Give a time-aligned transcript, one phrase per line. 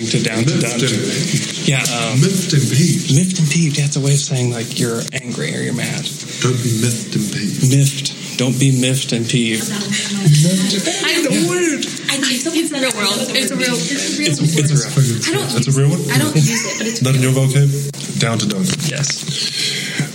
[0.00, 0.82] listening to Down to Dunk.
[1.66, 3.16] Yeah, um, Miffed and peeved.
[3.16, 3.78] miffed and peeved.
[3.78, 6.04] Yeah, it's a way of saying like you're angry or you're mad.
[6.42, 7.70] Don't be miffed and peeved.
[7.70, 8.38] Miffed.
[8.38, 9.64] Don't be miffed and peeved.
[9.72, 11.80] I The word.
[12.12, 13.16] I think it's a real world.
[13.32, 13.72] It's a real.
[13.72, 14.28] It's a real.
[14.28, 15.16] It's, it's a real.
[15.24, 15.48] I don't.
[15.56, 16.00] That's a real one?
[16.12, 17.02] I don't use it, but it's.
[17.02, 18.20] Not in your vocab?
[18.20, 18.66] Down to dunk.
[18.88, 19.24] Yes.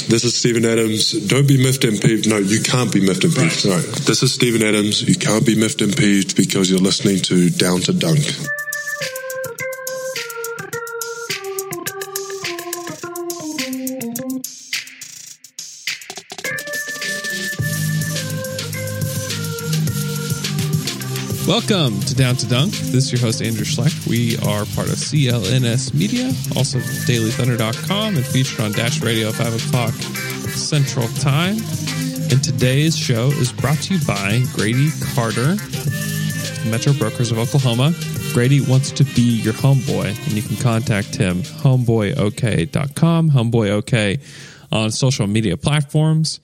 [0.08, 1.14] This is Steven Adams.
[1.28, 2.30] Don't be miffed and peeved.
[2.30, 3.54] No, you can't be miffed and peeved.
[3.54, 3.82] Sorry.
[4.06, 5.02] This is Steven Adams.
[5.02, 8.20] You can't be miffed and peeved because you're listening to Down to Dunk.
[21.52, 22.72] Welcome to Down to Dunk.
[22.72, 24.08] This is your host, Andrew Schlecht.
[24.08, 29.68] We are part of CLNS Media, also dailythunder.com, and featured on Dash Radio at 5
[29.68, 29.92] o'clock
[30.56, 31.58] Central Time.
[32.32, 35.58] And today's show is brought to you by Grady Carter,
[36.70, 37.92] Metro Brokers of Oklahoma.
[38.32, 44.22] Grady wants to be your homeboy, and you can contact him, homeboyok.com, homeboyok
[44.72, 46.40] on social media platforms.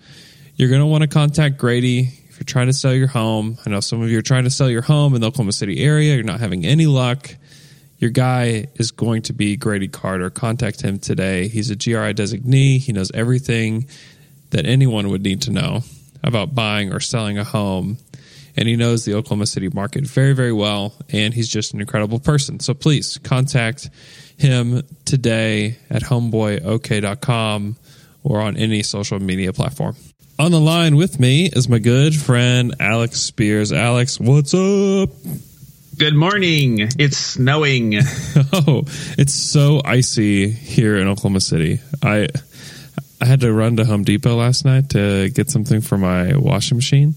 [0.58, 3.58] You're going to want to contact Grady you're trying to sell your home.
[3.66, 5.84] I know some of you are trying to sell your home in the Oklahoma City
[5.84, 6.16] area.
[6.16, 7.36] You're not having any luck.
[7.98, 10.30] Your guy is going to be Grady Carter.
[10.30, 11.48] Contact him today.
[11.48, 12.80] He's a GRI designee.
[12.80, 13.88] He knows everything
[14.52, 15.82] that anyone would need to know
[16.24, 17.98] about buying or selling a home.
[18.56, 20.94] And he knows the Oklahoma City market very, very well.
[21.10, 22.60] And he's just an incredible person.
[22.60, 23.90] So please contact
[24.38, 27.78] him today at homeboyok.com
[28.24, 29.96] or on any social media platform.
[30.40, 33.72] On the line with me is my good friend Alex Speers.
[33.74, 35.10] Alex, what's up?
[35.98, 36.82] Good morning.
[37.00, 37.96] It's snowing.
[38.54, 38.84] Oh,
[39.18, 41.80] it's so icy here in Oklahoma City.
[42.04, 42.28] I
[43.20, 46.78] I had to run to Home Depot last night to get something for my washing
[46.78, 47.16] machine,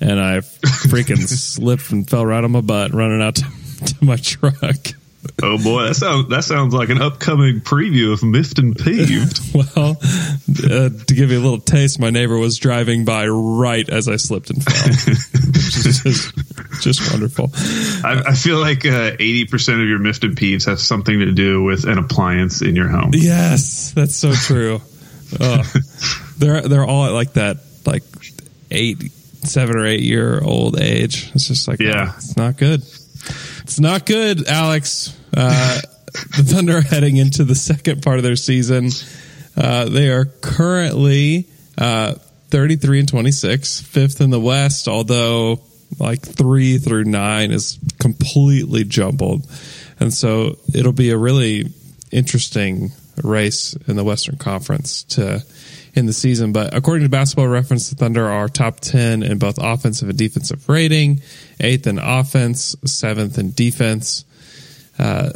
[0.00, 3.44] and I freaking slipped and fell right on my butt running out to,
[3.84, 4.78] to my truck.
[5.42, 9.40] Oh boy, that sounds that sounds like an upcoming preview of Miffed and Peeved.
[9.54, 14.08] Well, uh, to give you a little taste, my neighbor was driving by right as
[14.08, 17.50] I slipped and fell, which is just, just wonderful.
[18.02, 21.32] I, I feel like uh, eighty percent of your Miffed and Peeves have something to
[21.32, 23.10] do with an appliance in your home.
[23.12, 24.80] Yes, that's so true.
[25.40, 25.72] oh,
[26.38, 28.02] they're they're all at like that like
[28.70, 29.12] eight,
[29.44, 31.30] seven or eight year old age.
[31.34, 32.08] It's just like Yeah.
[32.10, 32.82] oh, it's not good.
[33.62, 35.16] It's not good, Alex.
[35.36, 35.80] Uh,
[36.12, 38.90] the Thunder are heading into the second part of their season.
[39.56, 41.46] Uh, they are currently
[41.78, 42.14] uh,
[42.48, 45.60] 33 and 26, fifth in the West, although
[45.98, 49.46] like three through nine is completely jumbled.
[50.00, 51.66] And so it'll be a really
[52.10, 52.90] interesting
[53.22, 55.44] race in the Western Conference to
[55.94, 56.52] in the season.
[56.52, 60.68] But according to Basketball Reference, the Thunder are top 10 in both offensive and defensive
[60.68, 61.20] rating,
[61.60, 64.24] eighth in offense, seventh in defense.
[64.98, 65.30] Uh,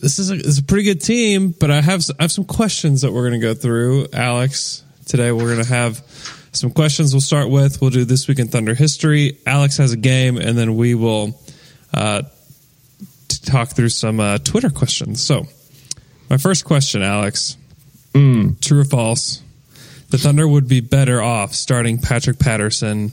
[0.00, 2.44] this is a, this is a pretty good team, but I have I have some
[2.44, 4.84] questions that we're going to go through, Alex.
[5.06, 5.98] Today we're going to have
[6.52, 7.12] some questions.
[7.12, 9.38] We'll start with we'll do this week in Thunder history.
[9.44, 11.40] Alex has a game, and then we will
[11.92, 12.22] uh,
[13.28, 15.20] talk through some uh, Twitter questions.
[15.20, 15.46] So,
[16.30, 17.56] my first question, Alex,
[18.60, 19.42] true or false?
[20.10, 23.12] The Thunder would be better off starting Patrick Patterson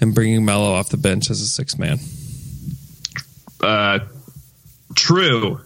[0.00, 1.98] and bringing Melo off the bench as a six man.
[3.60, 4.00] Uh,
[4.94, 5.60] true.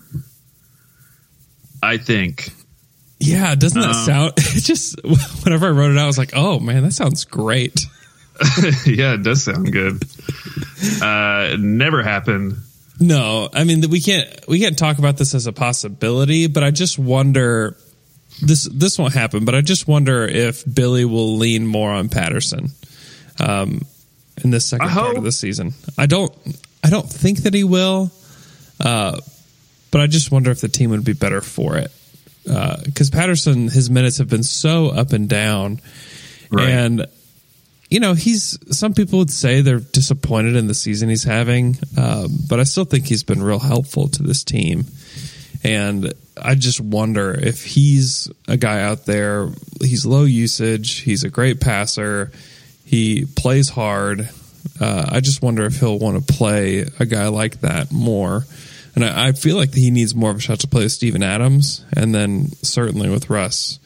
[1.82, 2.48] I think.
[3.18, 4.32] Yeah, doesn't that Um, sound?
[4.38, 4.96] It just
[5.44, 7.80] whenever I wrote it out, I was like, "Oh man, that sounds great."
[8.86, 10.02] yeah, it does sound good.
[11.02, 12.56] Uh, it never happened.
[12.98, 16.70] No, I mean we can't we can't talk about this as a possibility, but I
[16.70, 17.76] just wonder
[18.42, 19.44] this this won't happen.
[19.44, 22.70] But I just wonder if Billy will lean more on Patterson
[23.40, 23.82] um,
[24.44, 25.72] in this second part of the season.
[25.96, 26.34] I don't
[26.84, 28.10] I don't think that he will,
[28.80, 29.18] uh,
[29.90, 31.90] but I just wonder if the team would be better for it
[32.44, 35.80] because Patterson his minutes have been so up and down,
[36.50, 36.68] Right.
[36.68, 37.06] and
[37.88, 42.28] you know, he's some people would say they're disappointed in the season he's having, um,
[42.48, 44.86] but I still think he's been real helpful to this team.
[45.64, 49.48] And I just wonder if he's a guy out there,
[49.80, 52.32] he's low usage, he's a great passer,
[52.84, 54.28] he plays hard.
[54.80, 58.44] Uh, I just wonder if he'll want to play a guy like that more.
[58.94, 61.22] And I, I feel like he needs more of a shot to play with Steven
[61.22, 63.78] Adams and then certainly with Russ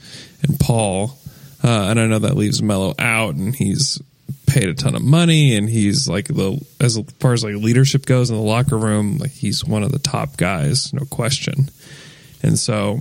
[0.42, 1.18] and Paul.
[1.62, 4.00] Uh, and I know that leaves Melo out, and he's
[4.60, 8.30] paid a ton of money, and he's like the as far as like leadership goes
[8.30, 11.68] in the locker room, like he's one of the top guys, no question.
[12.42, 13.00] And so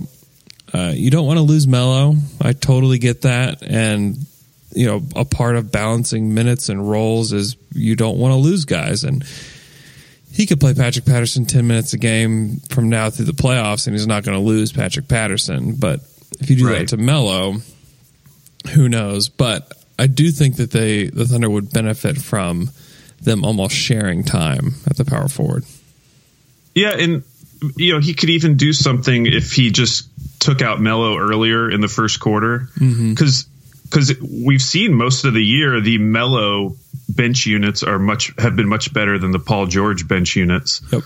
[0.74, 2.14] uh, you don't want to lose Melo.
[2.42, 4.16] I totally get that, and
[4.74, 8.64] you know a part of balancing minutes and roles is you don't want to lose
[8.66, 9.24] guys, and
[10.32, 13.96] he could play Patrick Patterson 10 minutes a game from now through the playoffs and
[13.96, 15.76] he's not going to lose Patrick Patterson.
[15.76, 16.00] But
[16.40, 16.80] if you do Right.
[16.80, 17.56] that to Melo
[18.74, 19.30] who knows?
[19.30, 22.70] But I do think that they, the Thunder would benefit from
[23.20, 25.64] them almost sharing time at the power forward.
[26.74, 27.22] Yeah, and
[27.76, 30.08] you know he could even do something if he just
[30.38, 33.14] took out Melo earlier in the first quarter mm-hmm.
[33.14, 33.46] because
[33.84, 36.76] because we've seen most of the year the Melo
[37.08, 40.82] bench units are much have been much better than the Paul George bench units.
[40.92, 41.02] Yep.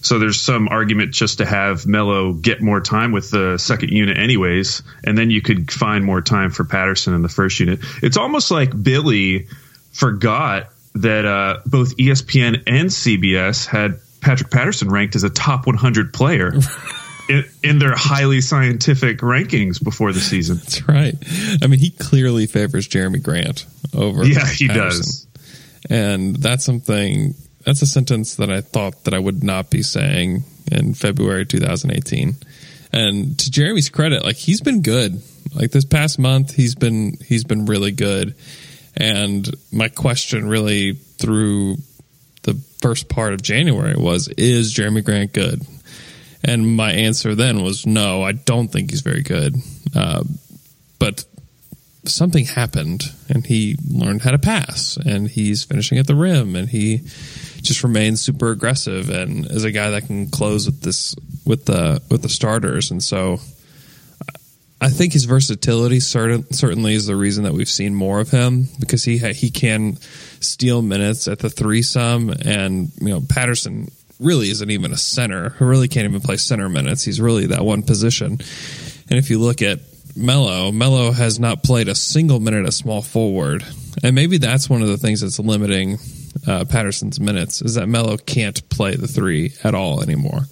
[0.00, 4.16] So there's some argument just to have Melo get more time with the second unit,
[4.16, 7.80] anyways, and then you could find more time for Patterson in the first unit.
[8.02, 9.48] It's almost like Billy
[9.92, 16.12] forgot that uh, both ESPN and CBS had Patrick Patterson ranked as a top 100
[16.12, 16.52] player
[17.28, 20.56] in, in their highly scientific rankings before the season.
[20.58, 21.14] That's right.
[21.62, 24.24] I mean, he clearly favors Jerami Grant over.
[24.24, 25.02] Yeah, he Patterson.
[25.02, 25.26] does.
[25.90, 30.44] And that's something, that's a sentence that I thought that I would not be saying
[30.70, 32.34] in February 2018.
[32.92, 35.22] And to Jerami's credit, like he's been good.
[35.54, 38.34] Like this past month, he's been, he's been really good.
[38.96, 41.76] And my question really through
[42.42, 45.62] the first part of January was, is Jerami Grant good?
[46.42, 49.56] And my answer then was no, I don't think he's very good.
[49.94, 50.22] Uh,
[50.98, 51.24] but
[52.04, 56.68] something happened and he learned how to pass and he's finishing at the rim and
[56.68, 57.00] he
[57.62, 61.14] just remains super aggressive and is a guy that can close with this
[61.44, 62.90] with the with the starters.
[62.90, 63.38] And so
[64.80, 68.68] I think his versatility certain, certainly is the reason that we've seen more of him
[68.78, 69.96] because he ha- he can
[70.40, 73.90] steal minutes at the threesome and you know Patterson
[74.20, 75.50] really isn't even a center.
[75.50, 77.04] Who really can't even play center minutes.
[77.04, 78.38] He's really that one position.
[79.10, 79.80] And if you look at
[80.16, 83.64] Melo, Melo has not played a single minute at small forward,
[84.02, 85.98] and maybe that's one of the things that's limiting
[86.46, 90.42] uh, Patterson's minutes is that Melo can't play the three at all anymore,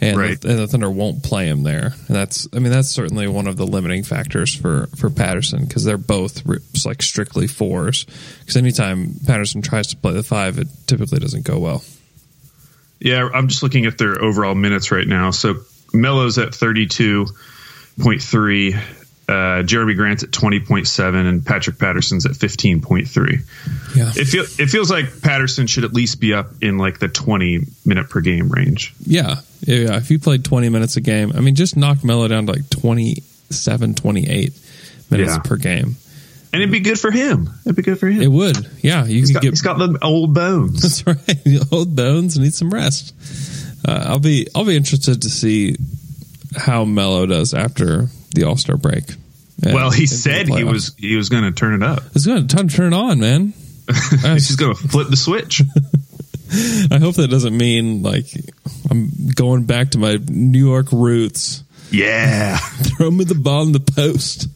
[0.00, 0.40] and, Right.
[0.40, 1.94] the, and the Thunder won't play him there.
[2.06, 5.84] And that's, I mean, that's certainly one of the limiting factors for for Patterson because
[5.84, 6.42] they're both
[6.84, 8.04] like strictly fours.
[8.40, 11.82] Because anytime Patterson tries to play the five, it typically doesn't go well.
[13.00, 15.30] Yeah, I'm just looking at their overall minutes right now.
[15.32, 15.56] So
[15.92, 18.78] Melo's at 32.3,
[19.32, 23.96] uh, Jerami Grant's at 20.7, and Patrick Patterson's at 15.3.
[23.96, 27.08] Yeah, It, feel, it feels like Patterson should at least be up in like the
[27.08, 28.94] 20 minute per game range.
[29.04, 29.96] Yeah, yeah.
[29.96, 32.68] If you played 20 minutes a game, I mean, just knock Melo down to like
[32.70, 34.52] 27, 28
[35.10, 35.38] minutes Yeah.
[35.38, 35.96] per game.
[36.54, 37.48] And it'd be good for him.
[37.64, 38.20] It'd be good for him.
[38.20, 38.68] It would.
[38.82, 39.50] Yeah, you he's got, get.
[39.50, 40.82] he's got the old bones.
[41.02, 41.38] That's right.
[41.72, 43.14] Old bones need some rest.
[43.88, 45.76] Uh, I'll be I'll be interested to see
[46.54, 49.04] how Melo does after the All Star break.
[49.62, 52.02] And well, he said he was he was going to turn it up.
[52.14, 53.54] It's going to turn it on, man.
[54.22, 55.62] He's going to flip the switch.
[56.90, 58.26] I hope that doesn't mean like
[58.90, 61.62] I'm going back to my New York roots.
[61.90, 62.56] Yeah.
[62.96, 64.48] Throw me the ball in the post.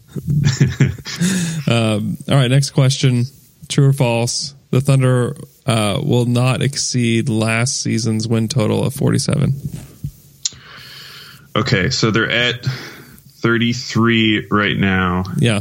[1.69, 3.25] um, all right, next question.
[3.69, 4.55] True or false?
[4.70, 9.55] The Thunder uh, will not exceed last season's win total of 47.
[11.56, 12.67] Okay, so they're at
[13.46, 15.22] 33 right now.
[15.38, 15.60] Yeah,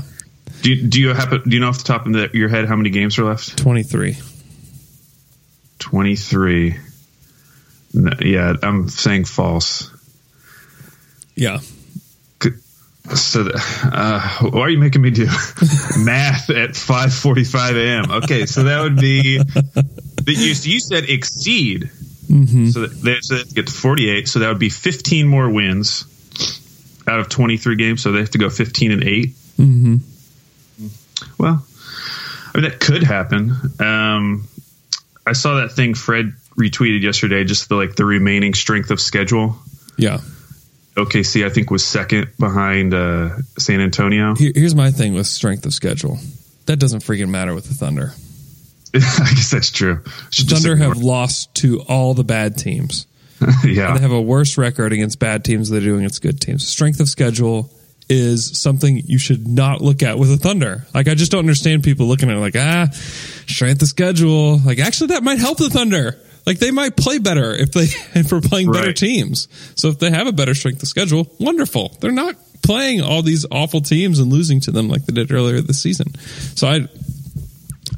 [0.64, 2.66] Do you, do you happen do you know off the top of the, your head
[2.66, 3.60] how many games are left?
[3.60, 4.18] 23.
[5.78, 6.80] 23.
[7.94, 9.92] No, yeah, I'm saying false.
[11.36, 11.60] Yeah.
[13.14, 15.26] So, uh, why are you making me do
[16.00, 18.12] math at 5:45 a.m.?
[18.24, 21.92] Okay, so that would be that you, you said exceed.
[22.72, 24.28] So that so to get to 48.
[24.28, 26.06] So that would be 15 more wins
[27.08, 28.02] out of 23 games.
[28.02, 29.30] So they have to go 15 and 8.
[29.58, 29.96] Mm-hmm.
[31.38, 31.66] Well,
[32.54, 33.52] I mean that could happen.
[33.80, 34.48] Um,
[35.26, 37.44] I saw that thing Fred retweeted yesterday.
[37.44, 39.58] Just the like the remaining strength of schedule.
[39.98, 40.20] Yeah.
[40.96, 44.34] OKC, I think, was second behind uh, San Antonio.
[44.36, 46.18] Here, here's my thing with strength of schedule.
[46.68, 48.14] That doesn't freaking matter with the Thunder.
[48.96, 49.00] I
[49.36, 50.02] guess that's true.
[50.06, 53.08] The Thunder have lost to all the bad teams.
[53.66, 53.94] yeah.
[53.94, 56.68] They have a worse record against bad teams than they do against good teams.
[56.68, 57.70] Strength of schedule
[58.08, 60.86] is something you should not look at with a Thunder.
[60.94, 64.60] Like I just don't understand people looking at it like ah, strength of schedule.
[64.60, 66.20] Like actually that might help the Thunder.
[66.46, 67.84] Like they might play better if they
[68.20, 69.48] if we're playing better teams.
[69.76, 71.98] So if they have a better strength of schedule, wonderful.
[72.00, 75.62] They're not playing all these awful teams and losing to them like they did earlier
[75.62, 76.16] this season.
[76.20, 76.88] So I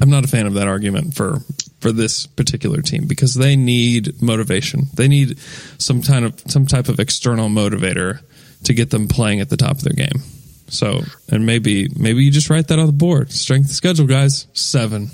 [0.00, 1.40] I'm not a fan of that argument for
[1.80, 4.86] for this particular team because they need motivation.
[4.94, 5.38] They need
[5.78, 8.20] some kind of some type of external motivator
[8.64, 10.22] to get them playing at the top of their game.
[10.68, 13.30] So, and maybe maybe you just write that on the board.
[13.32, 15.10] Strength schedule, guys, seven.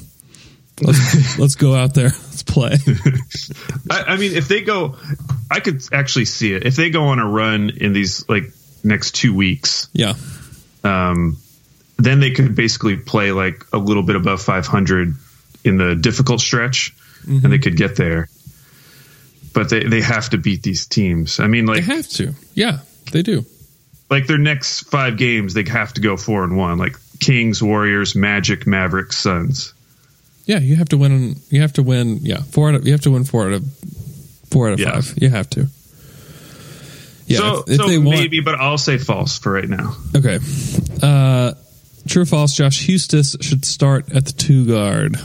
[0.82, 2.08] let's, let's go out there.
[2.08, 2.76] Let's play.
[3.90, 4.96] I, I mean, if they go,
[5.50, 6.66] I could actually see it.
[6.66, 8.44] If they go on a run in these like
[8.82, 10.14] next two weeks, Yeah.
[10.82, 11.36] um,
[11.98, 15.14] then they could basically play like a little bit above 500
[15.64, 16.94] in the difficult stretch,
[17.26, 18.28] and they could get there.
[19.52, 21.38] But they, they have to beat these teams.
[21.40, 22.32] I mean, like They have to.
[22.54, 22.78] Yeah,
[23.12, 23.44] they do.
[24.10, 26.76] like their next five games, they have to go four and one.
[26.78, 29.72] Like Kings, Warriors, Magic, Mavericks, Suns.
[30.46, 31.36] Yeah, you have to win.
[31.50, 32.18] You have to win.
[32.22, 32.84] Yeah, four out of.
[32.86, 33.64] You have to win four out of
[34.50, 34.92] four out of Yeah.
[35.00, 35.14] five.
[35.16, 35.68] You have to.
[37.26, 38.18] Yeah, so if, if so they want.
[38.18, 39.96] maybe, but I'll say false for right now.
[40.14, 40.38] Okay.
[41.00, 41.54] Uh,
[42.06, 42.54] true or false?
[42.54, 45.16] Josh Huestis should start at the two guard.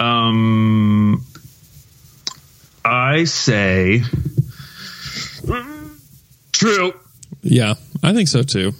[0.00, 1.24] Um,
[2.84, 4.02] I say
[6.52, 6.92] true.
[7.42, 8.72] Yeah, I think so too.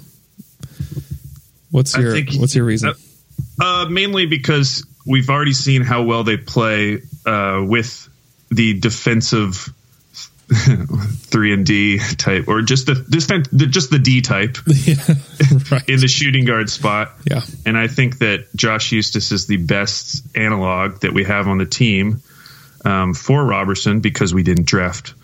[1.70, 2.94] What's your think- What's your reason?
[3.60, 8.08] Uh, mainly because we've already seen how well they play uh, with
[8.50, 9.72] the defensive
[10.50, 14.94] three and D type, or just the, defense, the just the D type yeah,
[15.70, 15.88] right.
[15.88, 17.12] in the shooting guard spot.
[17.24, 17.40] Yeah.
[17.64, 21.64] And I think that Josh Huestis is the best analog that we have on the
[21.64, 22.22] team
[22.84, 25.14] um, for Robertson because we didn't draft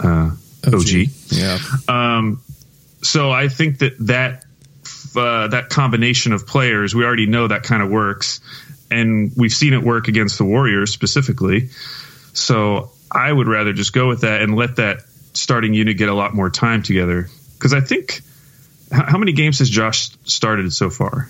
[0.00, 0.32] uh,
[0.66, 0.88] OG.
[1.28, 1.58] Yeah.
[1.86, 2.42] Um,
[3.02, 4.44] so I think that that
[5.14, 8.40] uh, that combination of players, we already know that kind of works,
[8.90, 11.70] and we've seen it work against the Warriors specifically.
[12.32, 15.02] So I would rather just go with that and let that
[15.34, 17.28] starting unit get a lot more time together.
[17.54, 18.20] Because I think
[18.90, 21.28] how, how many games has Josh started so far?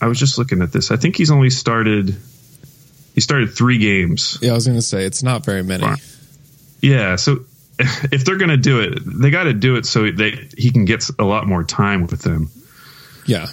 [0.00, 0.90] I was just looking at this.
[0.90, 2.16] I think he's only started.
[3.14, 4.38] He started three games.
[4.40, 5.86] Yeah, I was going to say it's not very many.
[6.80, 7.44] Yeah, so
[7.78, 10.84] if they're going to do it, they got to do it so that he can
[10.84, 12.50] get a lot more time with them.
[13.26, 13.48] Yeah,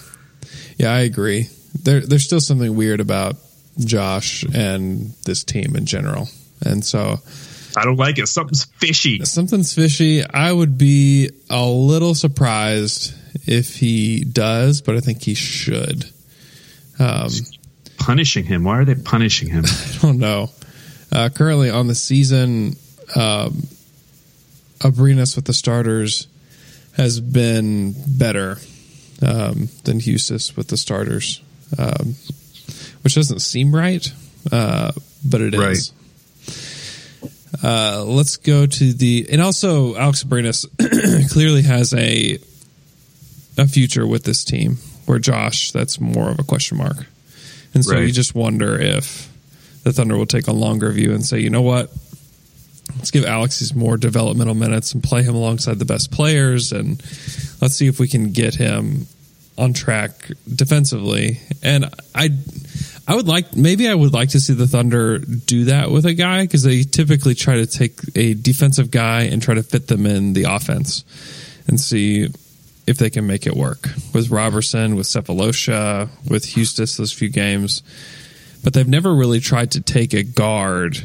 [0.77, 1.48] yeah, I agree.
[1.83, 3.36] There, there's still something weird about
[3.77, 6.29] Josh and this team in general,
[6.61, 7.19] and so
[7.75, 8.27] I don't like it.
[8.27, 9.23] Something's fishy.
[9.25, 10.23] something's fishy.
[10.25, 13.13] I would be a little surprised
[13.47, 16.05] if he does, but I think he should.
[16.97, 17.29] Um,
[17.97, 18.63] Punishing him.
[18.63, 19.65] Why are they punishing him?
[19.67, 20.49] I don't know.
[21.11, 22.75] Uh, currently on the season,
[23.15, 23.63] um,
[24.79, 26.27] Abrines with the starters
[26.93, 28.57] has been better
[29.21, 31.41] um, than Huestis with the starters,
[31.77, 32.15] um,
[33.03, 34.11] which doesn't seem right,
[34.51, 34.91] uh,
[35.25, 35.93] but it is.
[37.63, 40.65] Uh, let's go to the and also Alex Abrines
[41.31, 42.37] clearly has a
[43.57, 44.77] a future with this team.
[45.05, 46.97] Where Josh, that's more of a question mark,
[47.73, 48.05] and so Right.
[48.05, 49.27] you just wonder if
[49.83, 51.91] the Thunder will take a longer view and say, you know what,
[52.97, 57.01] let's give Alex these more developmental minutes and play him alongside the best players, and
[57.59, 59.07] let's see if we can get him
[59.59, 61.39] on track defensively.
[61.61, 61.85] And
[62.15, 62.29] I,
[63.07, 66.13] I would like maybe I would like to see the Thunder do that with a
[66.13, 70.05] guy because they typically try to take a defensive guy and try to fit them
[70.05, 71.03] in the offense
[71.67, 72.27] and see
[72.87, 77.83] if they can make it work with Robertson, with Sefolosha, with Huestis those few games.
[78.63, 80.97] But they've never really tried to take a guard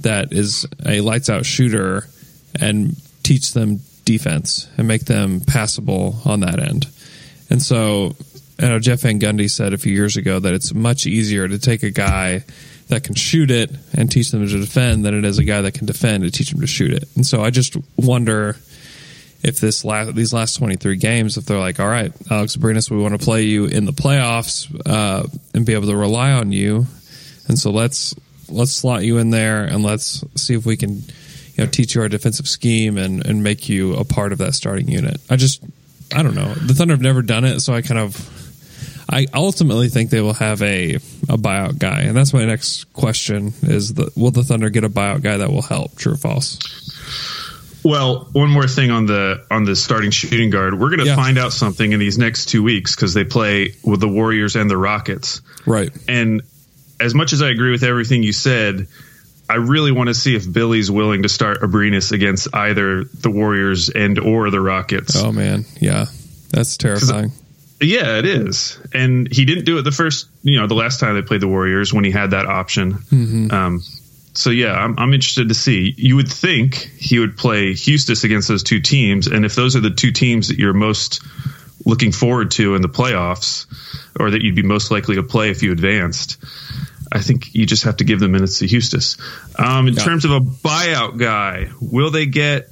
[0.00, 2.06] that is a lights out shooter
[2.60, 6.86] and teach them defense and make them passable on that end.
[7.52, 8.16] And so,
[8.58, 11.58] you know, Jeff Van Gundy said a few years ago that it's much easier to
[11.58, 12.44] take a guy
[12.88, 15.74] that can shoot it and teach them to defend than it is a guy that
[15.74, 17.04] can defend and teach them to shoot it.
[17.14, 18.56] And so I just wonder
[19.42, 22.96] if this last these last 23 games if they're like all right alex abrines we
[22.96, 26.86] want to play you in the playoffs uh, and be able to rely on you
[27.48, 28.14] and so let's
[28.48, 32.02] let's slot you in there and let's see if we can you know teach you
[32.02, 35.60] our defensive scheme and and make you a part of that starting unit i just
[36.14, 39.88] i don't know the thunder have never done it so i kind of i ultimately
[39.88, 44.10] think they will have a a buyout guy and that's my next question is the
[44.16, 46.58] will the thunder get a buyout guy that will help true or false
[47.84, 50.78] Well, one more thing on the on the starting shooting guard.
[50.78, 51.16] We're going to Yeah.
[51.16, 54.70] find out something in these next two weeks because they play with the Warriors and
[54.70, 55.40] the Rockets.
[55.66, 56.42] right And
[57.00, 58.86] as much as I agree with everything you said,
[59.52, 63.90] I really want to see if Billy's willing to start Abrines against either the Warriors
[63.90, 65.16] and or the Rockets.
[65.16, 66.06] oh man yeah
[66.50, 67.30] that's terrifying
[67.80, 68.78] Yeah, it is.
[68.94, 71.48] And he didn't do it the first, you know, the last time they played the
[71.48, 72.98] Warriors when he had that option.
[73.50, 73.82] Um,
[74.34, 75.92] so yeah, I'm, I'm interested to see.
[75.96, 79.80] You would think he would play Huestis against those two teams, and if those are
[79.80, 81.22] the two teams that you're most
[81.84, 83.66] looking forward to in the playoffs,
[84.18, 86.38] or that you'd be most likely to play if you advanced,
[87.14, 89.18] I think you just have to give the minutes to Huestis.
[89.60, 90.02] Um, in Yeah.
[90.04, 92.68] terms of a buyout guy, will they get?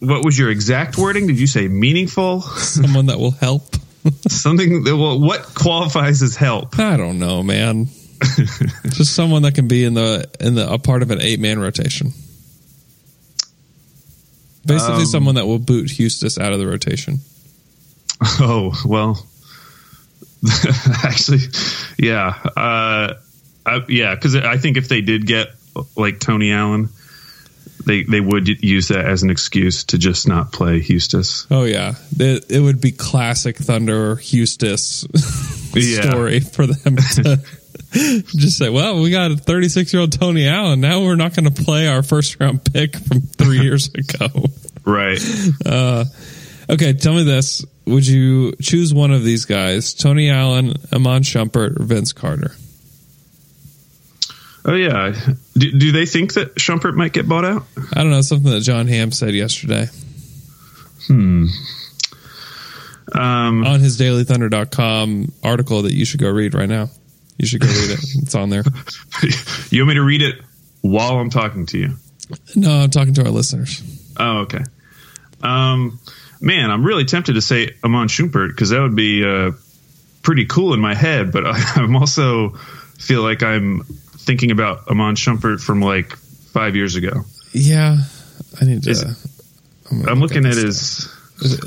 [0.00, 1.26] What was your exact wording?
[1.26, 2.40] Did you say meaningful?
[2.56, 3.74] someone that will help
[4.28, 6.78] Something that will what qualifies as help?
[6.78, 7.88] I don't know, man.
[8.90, 11.58] Just someone that can be in the in the a part of an eight man
[11.58, 12.12] rotation.
[14.66, 17.20] Basically, Um, someone that will boot Huestis out of the rotation.
[18.40, 19.24] Oh well,
[21.04, 21.40] actually,
[21.98, 23.14] yeah, uh,
[23.68, 24.14] I, yeah.
[24.14, 25.48] Because I think if they did get
[25.96, 26.88] like Tony Allen,
[27.86, 31.46] they they would use that as an excuse to just not play Huestis.
[31.50, 35.06] Oh yeah, it, it would be classic Thunder Huestis
[35.74, 36.10] Yeah.
[36.10, 37.40] story for them to
[37.92, 40.80] just say, "Well, we got a 36 year old Tony Allen.
[40.80, 44.28] Now we're not going to play our first round pick from three years ago."
[44.84, 45.20] Right.
[45.64, 46.04] Uh,
[46.68, 51.78] okay, tell me this: Would you choose one of these guys, Tony Allen, Iman Shumpert,
[51.80, 52.52] or Vince Carter?
[54.64, 55.14] Oh yeah.
[55.56, 57.64] Do, do they think that Shumpert might get bought out?
[57.94, 59.86] I don't know something that John Hamm said yesterday
[63.14, 66.90] Um, on his DailyThunder.com article that you should go read right now.
[67.38, 68.00] You should go read it.
[68.22, 68.64] It's on there.
[69.70, 70.40] you want me to read it
[70.82, 71.94] while I'm talking to you?
[72.54, 73.82] No, I'm talking to our listeners.
[74.18, 74.64] Oh, okay.
[75.42, 75.98] Um,
[76.40, 79.52] man, I'm really tempted to say Iman Shumpert because that would be uh,
[80.22, 82.50] pretty cool in my head, but I, I'm also
[82.98, 83.86] feel like I'm
[84.18, 87.22] thinking about Iman Shumpert from like five years ago.
[87.52, 87.98] Yeah,
[88.60, 88.90] I need to.
[88.90, 89.02] Is-
[89.90, 91.08] I'm, I'm look looking at at his.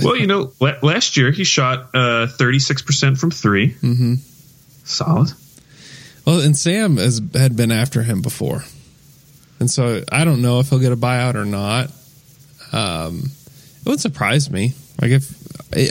[0.04, 4.14] Well, you know, last year he shot uh, 36% from 3 Mm-hmm.
[4.84, 5.30] Solid.
[6.26, 8.64] Well, and Sam has had been after him before,
[9.60, 11.90] and so I don't know if he'll get a buyout or not.
[12.74, 13.32] Um,
[13.86, 14.74] it would surprise me.
[15.02, 15.32] Like if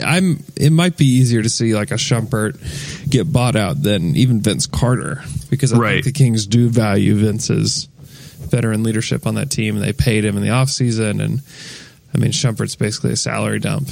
[0.03, 4.39] I'm, it might be easier to see like a Shumpert get bought out than even
[4.41, 6.03] Vince Carter because I Right.
[6.03, 7.87] think the Kings do value Vince's
[8.49, 11.23] veteran leadership on that team, and they paid him in the offseason.
[11.23, 11.41] and
[12.13, 13.87] I mean Shumpert's basically a salary dump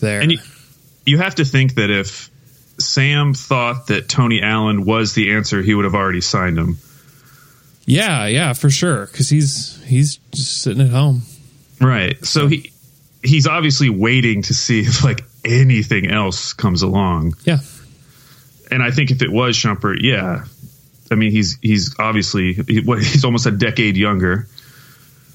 [0.00, 0.20] there.
[0.20, 0.38] And you,
[1.04, 2.30] you have to think that if
[2.78, 6.78] Sam thought that Tony Allen was the answer, he would have already signed him.
[7.84, 11.22] yeah, yeah, for sure, because he's he's just sitting at home.
[11.80, 12.24] Right.
[12.24, 12.70] So he
[13.22, 17.34] he's obviously waiting to see if like anything else comes along.
[17.44, 17.58] Yeah.
[18.70, 20.44] And I think if it was Shumpert, yeah.
[21.10, 24.46] I mean, he's he's obviously he, what, he's almost a decade younger.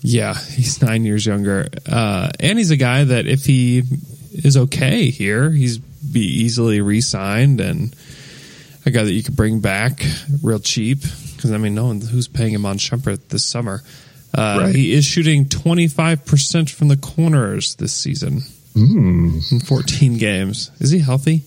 [0.01, 3.81] Yeah, he's nine years younger, uh, and he's a guy that if he
[4.33, 7.95] is okay here, he's be easily re-signed and
[8.85, 10.03] a guy that you could bring back
[10.43, 10.99] real cheap.
[11.35, 13.81] Because I mean, no one who's paying him on Shumpert this summer.
[14.33, 14.75] Uh, Right.
[14.75, 19.39] He is shooting twenty five percent from the corners this season Hmm.
[19.51, 20.69] in fourteen games.
[20.79, 21.43] Is he healthy?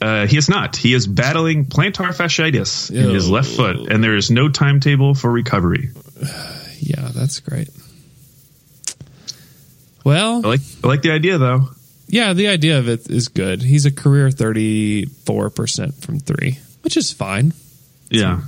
[0.00, 0.76] Uh, he is not.
[0.76, 5.30] He is battling plantar fasciitis in his left foot, and there is no timetable for
[5.30, 5.90] recovery.
[6.78, 7.70] Yeah, that's great.
[10.04, 11.70] Well, I like I like the idea though.
[12.06, 13.62] Yeah, the idea of it is good.
[13.62, 17.52] He's a career 34% from three, which is fine.
[18.10, 18.42] Yeah.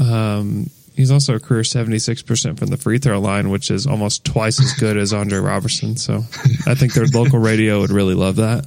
[0.00, 4.58] Um, he's also a career 76% from the free throw line, which is almost twice
[4.60, 5.96] as good as Andre Robertson.
[5.96, 6.24] So
[6.66, 8.64] I think their local radio would really love that.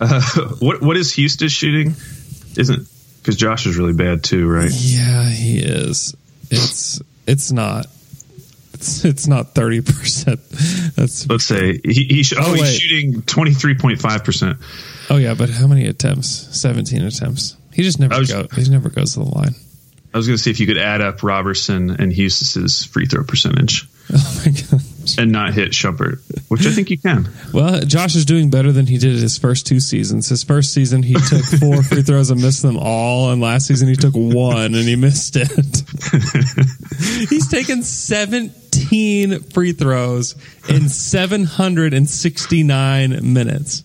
[0.00, 0.20] Uh,
[0.60, 1.94] what what is Huestis shooting?
[2.56, 2.88] Isn't
[3.20, 4.70] because Josh is really bad too, right?
[4.72, 6.16] Yeah, he is.
[6.50, 7.86] It's it's not.
[8.72, 10.94] It's, it's not 30%.
[10.96, 14.56] That's Let's say he, he sh- oh, Oh, he's shooting twenty three point five percent.
[15.10, 16.28] Oh yeah, but how many attempts?
[16.58, 17.56] 17 attempts.
[17.74, 18.46] He just never I was- go.
[18.54, 19.54] He never goes to the line.
[20.14, 23.22] I was going to see if you could add up Robertson and Huestis's free throw
[23.22, 24.80] percentage Oh my god.
[25.18, 27.28] And not hit Shumpert, which I think you can.
[27.52, 30.28] Well, Josh is doing better than he did his first two seasons.
[30.28, 33.88] His first season, he took four free throws and missed them all, and last season
[33.88, 35.50] he took one and he missed it.
[37.28, 40.36] He's taken 17 free throws
[40.68, 43.82] in 769 minutes.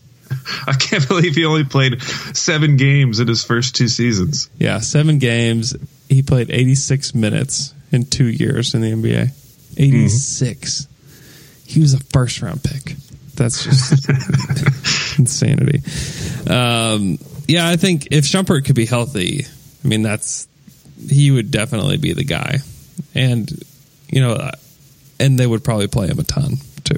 [0.68, 2.02] I can't believe he only played
[2.34, 4.50] seven games in his first two seasons.
[4.60, 5.76] Yeah, seven games.
[6.10, 9.32] He played 86 minutes in two years in the NBA.
[9.78, 10.88] 86.
[11.66, 12.96] He was a first round pick.
[13.36, 14.10] That's just
[15.20, 15.82] insanity.
[16.50, 19.46] Um, yeah, I think if Shumpert could be healthy,
[19.84, 20.48] I mean, that's
[21.10, 22.60] he would definitely be the guy.
[23.14, 23.52] And,
[24.10, 24.52] you know,
[25.20, 26.98] and they would probably play him a ton too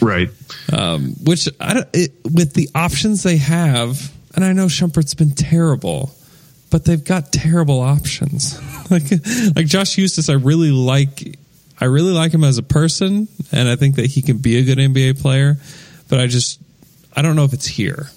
[0.00, 0.28] Right.
[0.72, 5.30] um, which I don't, it, with the options they have, and I know Shumpert's been
[5.30, 6.14] terrible,
[6.70, 8.60] but they've got terrible options.
[8.90, 9.04] like
[9.56, 11.38] like Josh Huestis, I really like.
[11.80, 14.62] I really like him as a person, and I think that he can be a
[14.64, 15.56] good NBA player.
[16.08, 16.60] But I just
[17.14, 18.10] I don't know if it's here.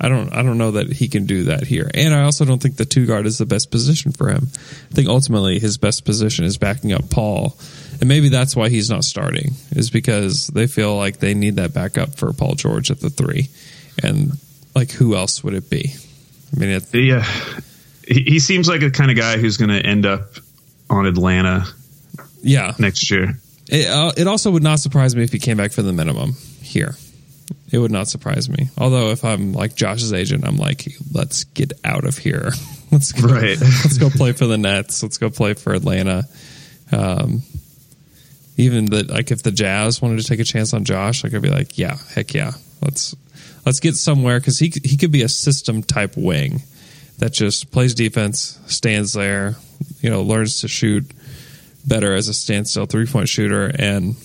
[0.00, 1.90] I don't I don't know that he can do that here.
[1.94, 4.48] And I also don't think the two guard is the best position for him.
[4.50, 7.56] I think ultimately his best position is backing up Paul.
[8.00, 11.72] And maybe that's why he's not starting, is because they feel like they need that
[11.72, 13.48] backup for Paul George at the three.
[14.02, 14.32] And
[14.74, 15.94] like who else would it be?
[16.56, 17.22] I mean Yeah.
[18.06, 20.34] he, he seems like a kind of guy who's going to end up
[20.90, 21.66] on Atlanta
[22.44, 22.74] Yeah.
[22.78, 23.38] next year.
[23.68, 26.34] It, uh, it also would not surprise me if he came back for the minimum
[26.62, 26.94] here.
[27.72, 28.68] It would not surprise me.
[28.78, 32.52] Although if I'm like Josh's agent, I'm like, let's get out of here.
[32.92, 33.58] let's go, Right.
[33.60, 35.02] let's go play for the Nets.
[35.02, 36.24] Let's go play for Atlanta.
[36.92, 37.42] Um,
[38.56, 41.42] even that, like, if the Jazz wanted to take a chance on Josh, like, I'd
[41.42, 42.52] be like, yeah, heck yeah,
[42.82, 43.16] let's
[43.66, 46.62] let's get somewhere because he he could be a system type wing
[47.18, 49.56] that just plays defense, stands there,
[50.00, 51.10] you know, learns to shoot
[51.86, 54.16] better as a standstill three point shooter, and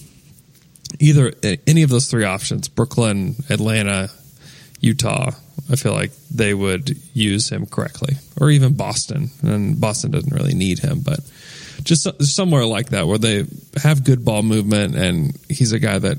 [0.99, 1.33] either
[1.67, 4.09] any of those three options, Brooklyn, Atlanta,
[4.81, 5.31] Utah,
[5.71, 9.29] I feel like they would use him correctly, or even Boston.
[9.43, 11.19] And Boston doesn't really need him, but
[11.83, 13.45] just somewhere like that where they
[13.81, 16.17] have good ball movement, and he's a guy that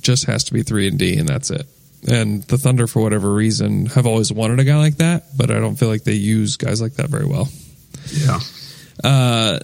[0.00, 1.66] just has to be three and D, and that's it.
[2.08, 5.60] And the Thunder, for whatever reason, have always wanted a guy like that, but I
[5.60, 7.48] don't feel like they use guys like that very well.
[8.12, 8.40] Yeah.
[9.02, 9.58] Uh,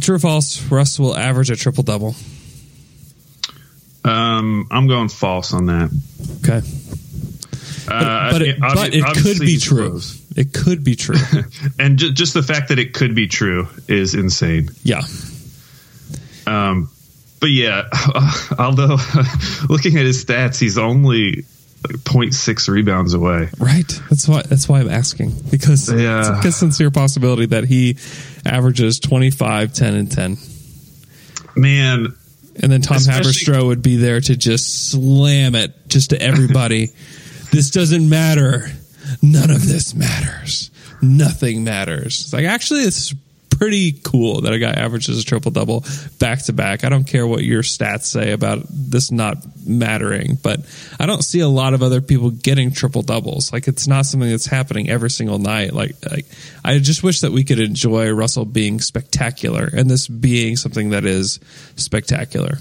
[0.00, 0.60] True or false?
[0.70, 2.14] Russ will average a triple double.
[4.04, 5.90] Um, I'm going false on that.
[6.42, 6.60] Okay,
[7.88, 9.90] Uh, but it, but it could be true.
[9.90, 10.20] close.
[10.36, 11.16] It could be true.
[11.78, 14.68] And ju- just the fact that it could be true is insane.
[14.82, 15.02] yeah,
[16.46, 16.90] Um,
[17.40, 17.84] but yeah,
[18.58, 18.96] although
[19.68, 21.44] looking at his stats, he's only
[21.86, 23.48] like 0.6 rebounds away.
[23.58, 24.00] right.
[24.10, 24.42] That's why.
[24.42, 26.38] That's why I'm asking because Yeah.
[26.38, 27.96] it's a sincere possibility that he
[28.46, 30.38] averages 25, 10, and 10,
[31.56, 32.14] Man,
[32.60, 36.90] and then Tom Haberstroh would be there to just slam it just to everybody.
[37.52, 38.66] this doesn't matter.
[39.22, 40.70] None of this matters.
[41.02, 42.22] Nothing matters.
[42.22, 43.14] It's like actually, it's
[43.58, 45.84] pretty cool that a guy averages a triple double
[46.18, 46.84] back to back.
[46.84, 50.60] I don't care what your stats say about this not mattering, but
[50.98, 53.52] I don't see a lot of other people getting triple doubles.
[53.52, 55.72] Like it's not something that's happening every single night.
[55.72, 56.26] Like, like
[56.64, 61.04] I just wish that we could enjoy Russell being spectacular and this being something that
[61.04, 61.40] is
[61.76, 62.58] spectacular.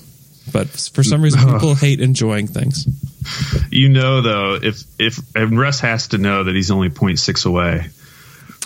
[0.51, 2.85] But for some reason, people hate enjoying things.
[3.71, 7.87] you know though, if if and Russ has to know that he's only 0.6 away,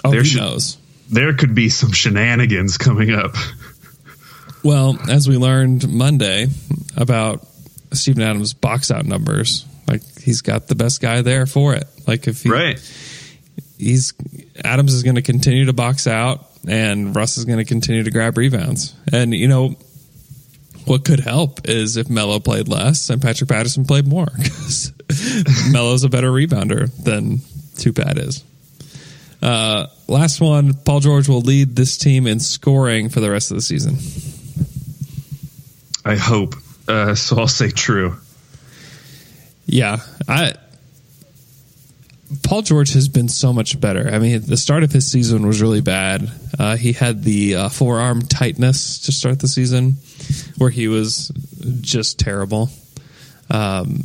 [0.04, 0.78] Oh, There he should- knows.
[1.10, 3.36] There could be some shenanigans coming up.
[4.64, 6.48] Well, as we learned Monday
[6.96, 7.46] about
[7.94, 11.86] Steven Adams' box out numbers, like he's got the best guy there for it.
[12.06, 12.80] Like if he, Right.
[13.78, 14.14] he's
[14.64, 18.12] Adams is going to continue to box out, and Russ is going to continue to
[18.12, 18.94] grab rebounds.
[19.14, 19.76] And you know
[20.86, 24.92] what could help is if Melo played less and Patrick Patterson played more, because
[25.72, 27.38] Melo's a better rebounder than
[27.78, 28.44] Tupat is.
[29.42, 33.58] Uh, last one, Paul George will lead this team in scoring for the rest of
[33.58, 33.98] the season.
[36.04, 36.56] I hope.
[36.88, 38.16] Uh, so I'll say true.
[39.66, 39.98] Yeah,
[40.28, 40.54] I
[42.44, 44.10] Paul George has been so much better.
[44.10, 46.30] I mean, the start of his season was really bad.
[46.60, 49.98] Uh, he had the uh, forearm tightness to start the season,
[50.58, 51.32] where he was
[51.82, 52.70] just terrible.
[53.50, 54.04] Um,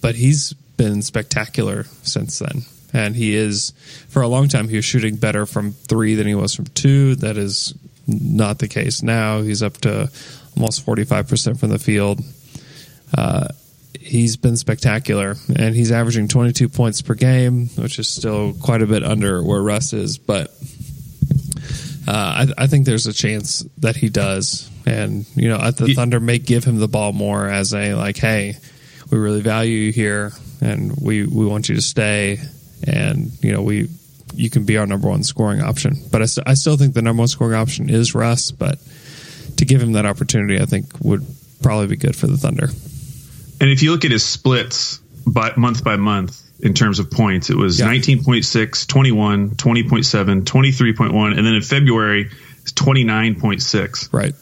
[0.00, 2.62] but he's been spectacular since then,
[2.94, 3.72] and he is
[4.08, 4.68] for a long time.
[4.68, 7.16] He was shooting better from three than he was from two.
[7.16, 7.74] That is
[8.06, 9.42] not the case now.
[9.42, 10.10] He's up to
[10.56, 12.20] almost forty five percent from the field
[14.04, 18.86] he's been spectacular and he's averaging 22 points per game which is still quite a
[18.86, 20.48] bit under where russ is but
[22.06, 26.20] uh, I, I think there's a chance that he does and you know the thunder
[26.20, 28.56] may give him the ball more as a like hey
[29.10, 32.38] we really value you here and we, we want you to stay
[32.86, 33.88] and you know we
[34.34, 37.02] you can be our number one scoring option but I, st- I still think the
[37.02, 38.78] number one scoring option is russ but
[39.58, 41.24] to give him that opportunity i think would
[41.62, 42.68] probably be good for the thunder
[43.60, 47.50] And if you look at his splits by month by month in terms of points,
[47.50, 47.86] it was Yeah.
[47.86, 52.30] 19.6, 21, 20.7, 23.1, and then in February,
[52.62, 54.12] it's 29.6.
[54.12, 54.34] right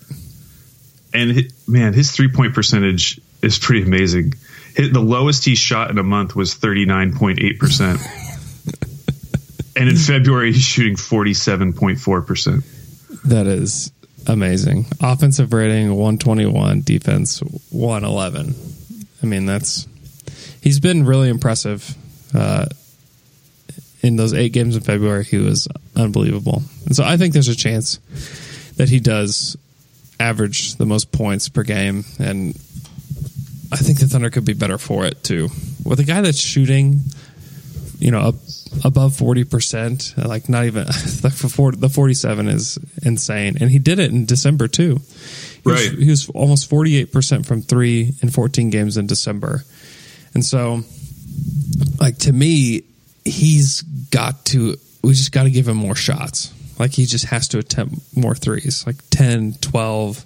[1.15, 4.35] And man, his three point percentage is pretty amazing.
[4.77, 8.01] The lowest he shot in a month was 39.8%.
[9.77, 13.23] and in February, he's shooting 47.4%.
[13.25, 13.93] That is
[14.27, 14.87] amazing.
[15.01, 18.55] Offensive rating 121, defense 111.
[19.23, 19.87] I mean, that's
[20.61, 21.97] he's been really impressive.
[22.35, 22.67] Uh,
[24.03, 26.63] in those eight games in February, he was unbelievable.
[26.87, 27.99] And so I think there's a chance
[28.77, 29.57] that he does
[30.19, 32.05] average the most points per game.
[32.19, 32.57] And
[33.73, 35.49] I think the Thunder could be better for it too.
[35.85, 37.01] With a guy that's shooting,
[38.03, 38.35] you know, up
[38.85, 43.57] above 40%, uh, like not even the, for- the 47 is insane.
[43.61, 44.97] And he did it in December too.
[44.97, 45.99] He was- Right.
[45.99, 49.65] he was almost 48% from three in 14 games in December.
[50.35, 50.83] And so,
[52.01, 52.83] like, to me,
[53.25, 56.53] he's got to we just got to give him more shots.
[56.79, 60.25] Like he just has to attempt more threes, like 10, 12.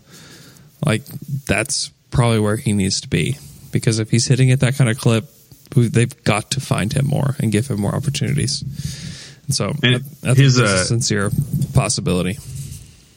[0.85, 1.05] Like
[1.47, 3.37] that's probably where he needs to be
[3.73, 5.25] because if he's hitting at that kind of clip,
[5.71, 8.63] they've got to find him more and give him more opportunities.
[9.47, 11.31] And so And I, I his, uh, a sincere
[11.75, 12.39] possibility.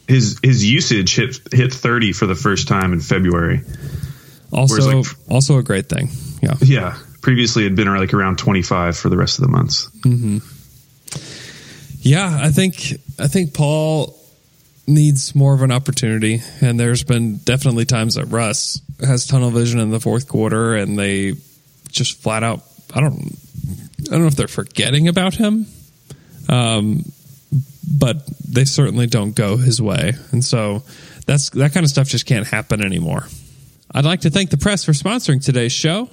[0.08, 3.62] His his usage hit hit 30 for the first time in February.
[4.52, 6.10] Also, like- also a great thing.
[6.42, 6.56] Yeah.
[6.62, 9.90] Yeah, previously had been like around 25 for the rest of the months.
[12.02, 14.16] Yeah, I think I think Paul
[14.88, 19.80] needs more of an opportunity, and there's been definitely times that Russ has tunnel vision
[19.80, 21.34] in the fourth quarter, and they
[21.90, 22.64] just flat out.
[22.94, 23.36] I don't.
[24.08, 25.68] I don't know if they're forgetting about him,
[26.48, 27.04] um,
[27.98, 30.84] but they certainly don't go his way, and so
[31.26, 33.28] that's that kind of stuff just can't happen anymore.
[33.92, 36.10] I'd like to thank the press for sponsoring today's show.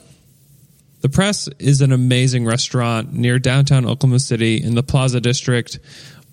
[1.03, 5.79] The Press is an amazing restaurant near downtown Oklahoma City in the Plaza District.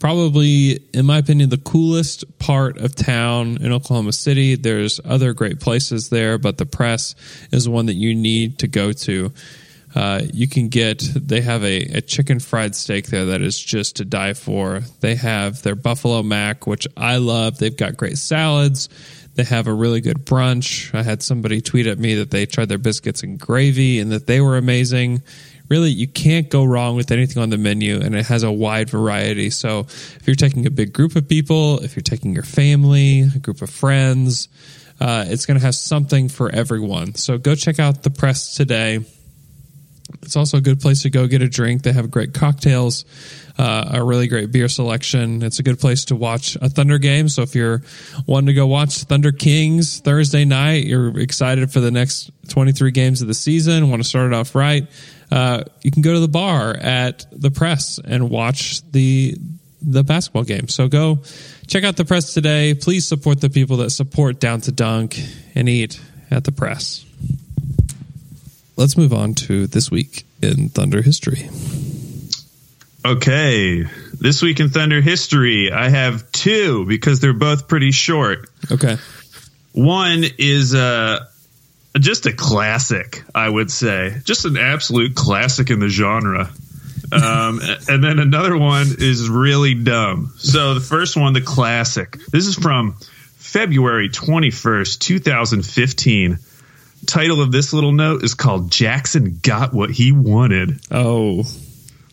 [0.03, 4.55] Probably, in my opinion, the coolest part of town in Oklahoma City.
[4.55, 7.15] There's other great places there, but the Press
[7.53, 9.31] is one that you need to go to.
[9.95, 13.95] Uh, you can get, they have a, a chicken fried steak there that is just
[13.95, 14.81] to die for.
[14.99, 17.57] They have their buffalo mac, which I love.
[17.57, 18.89] They've got great salads.
[19.35, 20.93] They have a really good brunch.
[20.93, 24.27] I had somebody tweet at me that they tried their biscuits and gravy and that
[24.27, 25.21] they were amazing.
[25.73, 28.91] Really, you can't go wrong with anything on the menu, and it has a wide
[28.91, 29.49] variety.
[29.49, 33.39] So, if you're taking a big group of people, if you're taking your family, a
[33.39, 34.49] group of friends,
[35.01, 37.15] uh, it's going to have something for everyone.
[37.15, 39.03] So, go check out the press today.
[40.21, 41.81] It's also a good place to go get a drink.
[41.81, 43.05] They have great cocktails,
[43.57, 45.41] uh, a really great beer selection.
[45.41, 47.29] It's a good place to watch a Thunder game.
[47.29, 47.81] So if you're
[48.27, 53.23] wanting to go watch Thunder Kings Thursday night, you're excited for the next 23 games
[53.23, 54.87] of the season, want to start it off right,
[55.33, 59.35] uh, you can go to the bar at the press and watch the
[59.81, 60.69] the basketball game.
[60.69, 61.19] So go
[61.67, 62.73] check out the press today.
[62.73, 65.19] Please support the people that support Down to Dunk
[65.55, 65.99] and eat
[66.31, 67.05] at the press
[68.75, 71.49] let's move on to this week in Thunder history.
[73.05, 78.49] Okay, this week in Thunder history, I have two because they're both pretty short.
[78.71, 78.97] Okay.
[79.73, 81.25] One is uh,
[81.99, 86.49] just a classic, I would say, just an absolute classic in the genre.
[87.11, 90.33] Um, and then another one is really dumb.
[90.37, 92.17] So the first one, the classic.
[92.31, 92.93] This is from
[93.37, 96.39] February 21st, 2015.
[97.05, 100.79] Title of this little note is called Jackson Got What He Wanted.
[100.89, 101.43] Oh,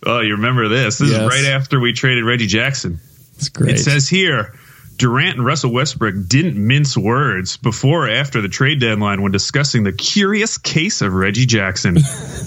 [0.04, 0.98] Oh, you remember this?
[0.98, 1.20] This Yes.
[1.20, 3.00] is right after we traded Reggie Jackson.
[3.36, 3.74] that's great.
[3.76, 4.54] It says here
[5.00, 9.82] Durant and Russell Westbrook didn't mince words before or after the trade deadline when discussing
[9.82, 11.96] the curious case of Reggie Jackson.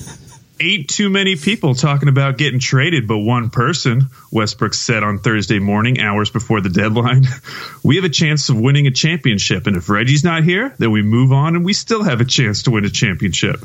[0.61, 5.57] Ain't too many people talking about getting traded, but one person, Westbrook said on Thursday
[5.57, 7.25] morning, hours before the deadline.
[7.83, 11.01] We have a chance of winning a championship, and if Reggie's not here, then we
[11.01, 13.61] move on and we still have a chance to win a championship.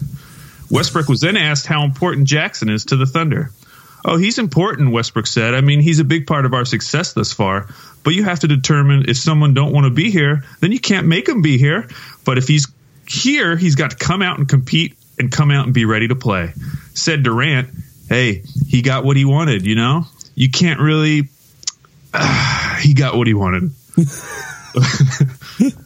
[0.71, 3.51] Westbrook was then asked how important Jackson is to the Thunder.
[4.05, 5.55] Oh, he's important, Westbrook said.
[5.55, 7.69] I mean, he's a big part of our success thus far.
[8.05, 11.07] But you have to determine if someone don't want to be here, then you can't
[11.07, 11.89] make him be here.
[12.25, 12.67] But if he's
[13.07, 16.15] here, he's got to come out and compete and come out and be ready to
[16.15, 16.53] play.
[16.95, 17.69] Said Durant,
[18.09, 20.05] hey, he got what he wanted, you know?
[20.35, 21.29] You can't really
[22.81, 23.71] he got what he wanted.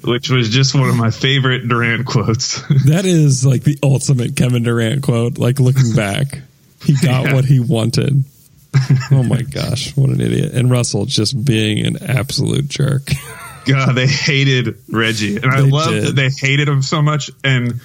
[0.04, 2.60] Which was just one of my favorite Durant quotes.
[2.86, 5.38] that is like the ultimate Kevin Durant quote.
[5.38, 6.40] Like looking back,
[6.84, 7.34] he got Yeah.
[7.34, 8.24] what he wanted.
[9.10, 10.52] Oh my gosh, what an idiot!
[10.54, 13.10] And Russell just being an absolute jerk.
[13.66, 16.04] God, they hated Reggie, and I They love did.
[16.06, 17.30] that they hated him so much.
[17.44, 17.80] And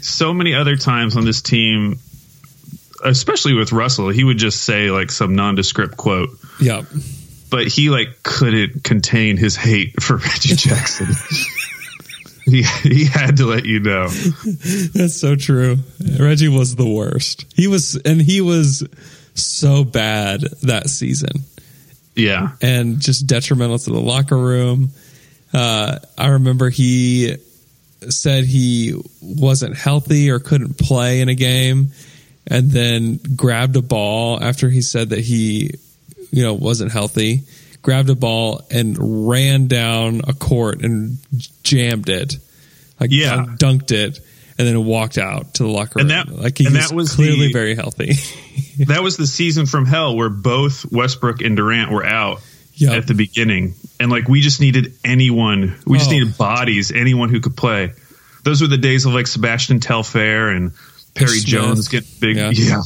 [0.00, 1.98] so many other times on this team,
[3.04, 6.82] especially with Russell, he would just say like some nondescript quote, yeah,
[7.50, 11.08] but he like couldn't contain his hate for Reggie Jackson.
[12.44, 14.08] he he had to let you know.
[14.08, 15.78] that's so true.
[16.18, 17.44] Reggie was the worst.
[17.54, 18.82] He was, and he was
[19.44, 21.44] so bad that season.
[22.14, 24.90] Yeah, and just detrimental to the locker room.
[25.52, 27.36] Uh, I remember he
[28.08, 31.92] said he wasn't healthy or couldn't play in a game,
[32.46, 35.70] and then grabbed a ball after he said that he,
[36.30, 37.42] you know, wasn't healthy.
[37.82, 41.18] Grabbed a ball and ran down a court and
[41.62, 42.36] jammed it,
[43.00, 43.46] like Yeah.
[43.58, 44.18] dunked it,
[44.58, 46.10] and then walked out to the locker room.
[46.10, 48.12] And that- like he and was, that was clearly the- very healthy.
[48.86, 52.40] that was the season from hell where both Westbrook and Durant were out.
[52.74, 52.92] Yep.
[52.92, 53.74] at the beginning.
[53.98, 55.76] And like we just needed anyone.
[55.84, 56.12] We just Oh.
[56.12, 57.90] needed bodies, anyone who could play.
[58.44, 60.70] Those were the days of like Sebastian Telfair and
[61.16, 61.44] Perry Smith.
[61.46, 62.36] Jones get big.
[62.36, 62.50] Yeah.
[62.52, 62.82] Yeah.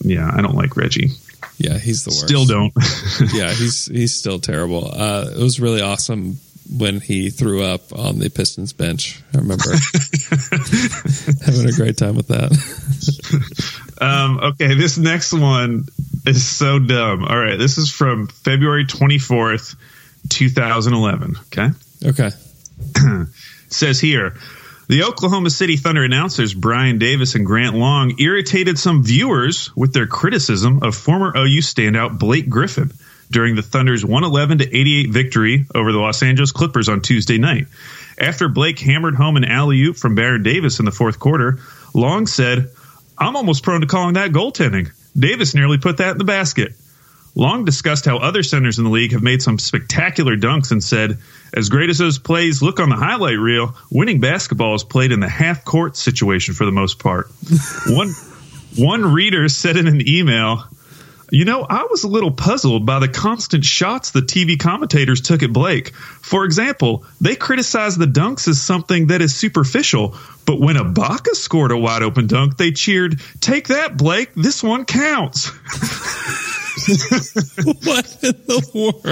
[0.00, 0.30] yeah.
[0.32, 1.10] I don't like Reggie.
[1.58, 2.28] Yeah, he's the worst.
[2.28, 2.72] Still don't.
[3.34, 4.92] yeah, he's he's still terrible.
[4.94, 6.38] Uh, it was really awesome
[6.70, 9.22] when he threw up on the Pistons bench.
[9.34, 9.64] I remember
[11.44, 12.52] having a great time with that.
[13.98, 15.86] Um, okay, this next one
[16.26, 17.24] is so dumb.
[17.24, 19.74] All right, this is from February 24th,
[20.28, 21.36] 2011.
[21.46, 21.68] Okay.
[22.04, 22.30] Okay.
[23.68, 24.34] says here
[24.88, 30.06] the Oklahoma City Thunder announcers Brian Davis and Grant Long irritated some viewers with their
[30.06, 32.92] criticism of former OU standout Blake Griffin
[33.30, 37.66] during the Thunder's 111 to 88 victory over the Los Angeles Clippers on Tuesday night.
[38.18, 41.58] After Blake hammered home an alley oop from Baron Davis in the fourth quarter,
[41.94, 42.70] Long said,
[43.18, 44.90] I'm almost prone to calling that goaltending.
[45.18, 46.72] Davis nearly put that in the basket.
[47.34, 51.18] Long discussed how other centers in the league have made some spectacular dunks and said,
[51.52, 55.20] as great as those plays look on the highlight reel, winning basketball is played in
[55.20, 57.28] the half court situation for the most part.
[57.88, 58.12] one
[58.76, 60.64] one reader said in an email,
[61.30, 65.42] you know, I was a little puzzled by the constant shots the TV commentators took
[65.42, 65.94] at Blake.
[65.94, 71.72] For example, they criticized the dunks as something that is superficial, but when Ibaka scored
[71.72, 75.50] a wide open dunk, they cheered, Take that, Blake, this one counts.
[77.64, 79.00] what in the world?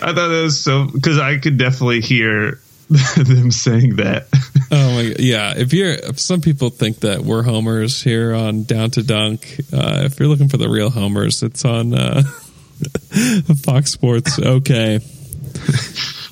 [0.00, 4.28] I thought that was so because I could definitely hear them saying that.
[4.74, 5.20] Oh my god!
[5.20, 9.60] Yeah, if you're, if some people think that we're homers here on Down to Dunk.
[9.72, 12.22] Uh, if you're looking for the real homers, it's on uh,
[13.64, 14.38] Fox Sports.
[14.38, 14.98] Okay.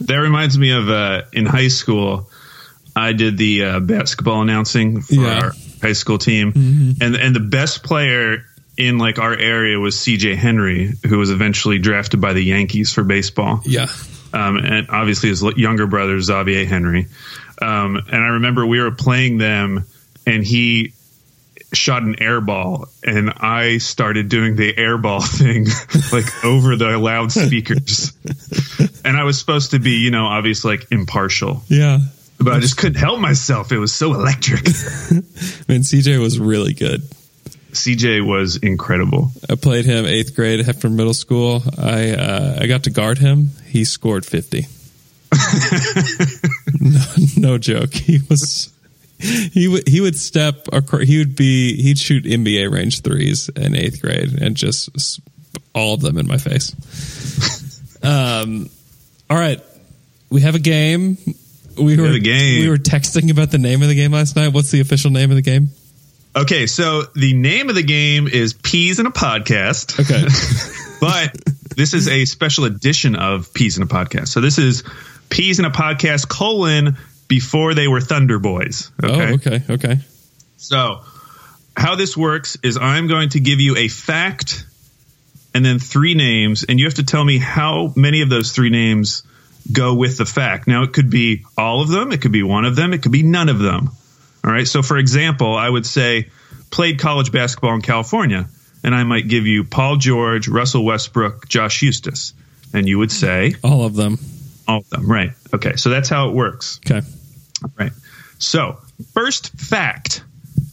[0.01, 2.31] that reminds me of uh, in high school.
[2.97, 5.41] I did the uh, basketball announcing for Yeah.
[5.45, 8.45] our high school team, and and the best player
[8.79, 10.35] in like our area was C.J.
[10.37, 13.61] Henry, who was eventually drafted by the Yankees for baseball.
[13.67, 13.87] Yeah.
[14.33, 17.07] um, and obviously his younger brother Xavier Henry.
[17.61, 19.85] Um, and I remember we were playing them,
[20.27, 20.93] and he
[21.73, 25.67] shot an air ball, and I started doing the air ball thing
[26.13, 28.13] like over the loudspeakers.
[29.05, 31.99] and I was supposed to be, you know, obviously like impartial, Yeah.
[32.39, 33.71] but I just couldn't help myself.
[33.73, 34.61] It was so electric.
[34.67, 35.13] I
[35.69, 37.03] mean, CJ was really good.
[37.73, 39.31] CJ was incredible.
[39.49, 41.63] I played him eighth grade after middle school.
[41.79, 43.51] I uh, I got to guard him.
[43.69, 44.67] He scored fifty.
[46.81, 47.01] no,
[47.37, 47.93] no joke.
[47.95, 48.73] He was
[49.19, 53.77] he would he would step across, he would be he'd shoot NBA range threes in
[53.77, 55.21] eighth grade and just
[55.75, 56.75] all of them in my face.
[58.03, 58.71] Um,
[59.29, 59.61] all right,
[60.31, 61.19] we have a game.
[61.77, 62.63] We were have a game.
[62.63, 64.55] we were texting about the name of the game last night.
[64.55, 65.69] What's the official name of the game?
[66.35, 69.99] Okay, so the name of the game is Peas in a Podcast.
[70.01, 70.27] Okay.
[71.01, 71.37] but
[71.77, 74.29] this is a special edition of Peas in a Podcast.
[74.29, 74.85] So this is
[75.31, 76.97] Peas in a Podcast colon
[77.29, 78.91] before they were Thunder Boys.
[79.03, 79.31] Oh, okay.
[79.31, 79.99] Oh, okay, okay.
[80.57, 81.01] So
[81.77, 84.67] how this works is I'm going to give you a fact
[85.55, 88.71] and then three names, and you have to tell me how many of those three
[88.71, 89.23] names
[89.71, 90.67] go with the fact.
[90.67, 93.13] Now it could be all of them, it could be one of them, it could
[93.13, 93.91] be none of them.
[94.45, 94.67] All right.
[94.67, 96.29] So for example, I would say
[96.71, 98.49] played college basketball in California,
[98.83, 102.33] and I might give you Paul George, Russell Westbrook, Josh Huestis,
[102.73, 104.19] and you would say All of them.
[104.71, 105.11] All of them.
[105.11, 105.33] Right.
[105.55, 105.77] Okay.
[105.77, 106.81] So that's how it works.
[106.87, 107.07] Okay.
[107.79, 107.93] Right.
[108.39, 108.79] So,
[109.13, 110.23] first fact,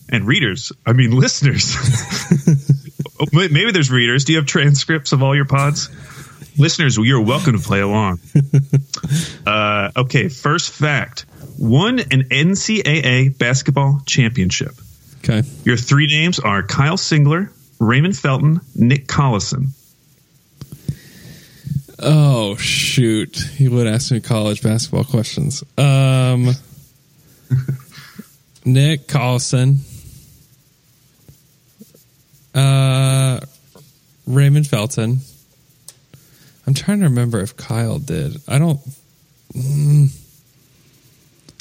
[0.10, 1.76] and readers, I mean listeners.
[3.34, 4.26] May- Maybe there's readers.
[4.26, 5.90] Do you have transcripts of all your pods?
[6.60, 8.20] listeners, you're welcome to play along.
[9.46, 10.28] Uh, okay.
[10.28, 11.26] First fact
[11.58, 14.74] won an NCAA basketball championship.
[15.20, 15.44] Okay.
[15.64, 19.70] Your three names are Kyle Singler, Raymond Felton, Nick Collison.
[22.00, 23.38] Oh shoot!
[23.38, 25.64] He would ask me college basketball questions.
[25.78, 26.52] Um,
[28.66, 29.78] Nick Collison,
[32.54, 33.40] uh,
[34.28, 35.20] Raymond Felton.
[36.68, 38.38] I'm trying to remember if Kyle did.
[38.48, 38.80] I don't.
[39.54, 40.08] mm,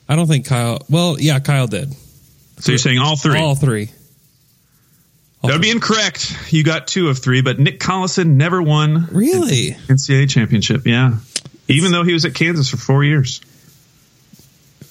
[0.08, 0.84] I don't think Kyle.
[0.90, 1.94] Well, yeah, Kyle did.
[2.58, 3.38] So you're saying all three?
[3.38, 3.90] All three.
[5.46, 6.36] That would be incorrect.
[6.52, 9.76] You got two of three, but Nick Collison never won Really?
[9.88, 10.86] NCAA championship.
[10.86, 11.16] Yeah,
[11.68, 13.40] even though he was at Kansas for four years.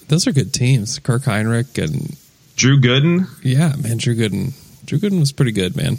[0.08, 0.98] Those are good teams.
[1.00, 2.16] Kirk Hinrich and
[2.56, 3.26] Drew Gooden.
[3.42, 4.52] Yeah, man, Drew Gooden.
[4.84, 5.98] Drew Gooden was pretty good, man.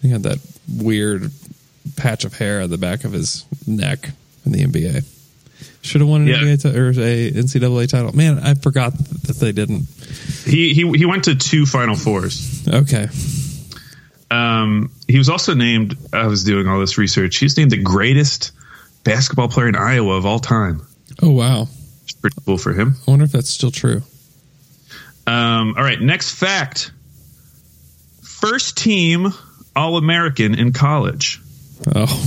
[0.00, 0.38] He had that
[0.72, 1.30] weird
[1.96, 4.10] patch of hair on the back of his neck
[4.46, 5.04] in the NBA.
[5.82, 6.36] Should have won an Yeah.
[6.36, 8.12] NBA ti- or a NCAA title.
[8.14, 9.86] Man, I forgot that they didn't.
[10.44, 12.66] He he he went to two Final Fours.
[12.68, 13.08] Okay,
[14.30, 15.96] Um, he was also named.
[16.12, 17.36] I was doing all this research.
[17.38, 18.52] He's named the greatest
[19.04, 20.82] basketball player in Iowa of all time.
[21.22, 21.66] Oh wow,
[22.04, 22.94] It's pretty cool for him.
[23.06, 24.02] I wonder if that's still true.
[25.26, 26.92] Um, all right, next fact.
[28.22, 29.32] first team
[29.76, 31.40] All American in college.
[31.94, 32.06] Oh,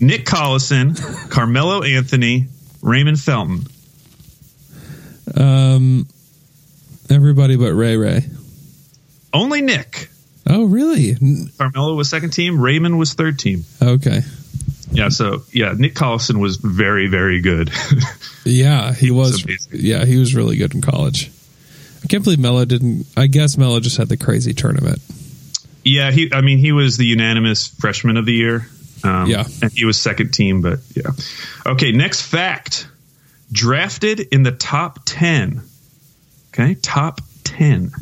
[0.00, 2.46] Nick Collison, Carmelo Anthony,
[2.82, 3.66] Raymond Felton.
[5.36, 6.06] um,
[7.10, 8.24] everybody but Ray Ray.
[9.32, 10.10] Only Nick.
[10.46, 11.16] Oh, really?
[11.58, 12.60] Carmelo was second team.
[12.60, 13.64] Raymond was third team.
[13.82, 14.20] Okay.
[14.92, 17.70] Yeah, so yeah, Nick Collison was very, very good.
[18.46, 19.42] Yeah, he was.
[19.42, 19.70] amazing.
[19.72, 21.30] yeah, he was really good in college.
[22.04, 23.06] I can't believe Melo didn't.
[23.16, 24.98] I guess Melo just had the crazy tournament.
[25.82, 26.30] yeah, he.
[26.30, 28.68] I mean, he was the unanimous freshman of the year.
[29.02, 29.44] Um, Yeah.
[29.62, 31.12] and he was second team, but yeah.
[31.64, 32.86] Okay, next fact:
[33.50, 35.62] drafted in the top ten.
[36.52, 37.92] Okay, top 10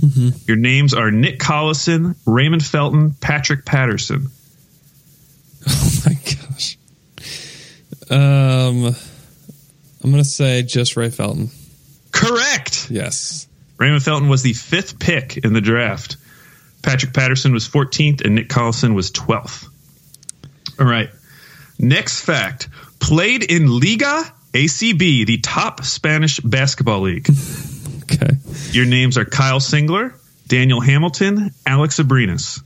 [0.47, 4.29] Your names are Nick Collison, Raymond Felton, Patrick Patterson.
[5.69, 6.79] Oh my gosh.
[8.11, 8.97] Um,
[10.03, 11.51] I'm gonna say just Ray Felton.
[12.11, 12.91] Correct.
[12.91, 13.47] Yes.
[13.79, 16.17] Raymond Felton was the fifth pick in the draft.
[16.83, 19.69] Patrick Patterson was 14th, and Nick Collison was 12th.
[20.79, 21.11] All right.
[21.79, 22.69] Next fact
[22.99, 27.29] played in Liga ACB, the top Spanish basketball league.
[28.03, 28.37] Okay.
[28.71, 30.15] Your names are Kyle Singler,
[30.49, 32.63] Daniel Hamilton, Alex Abrines.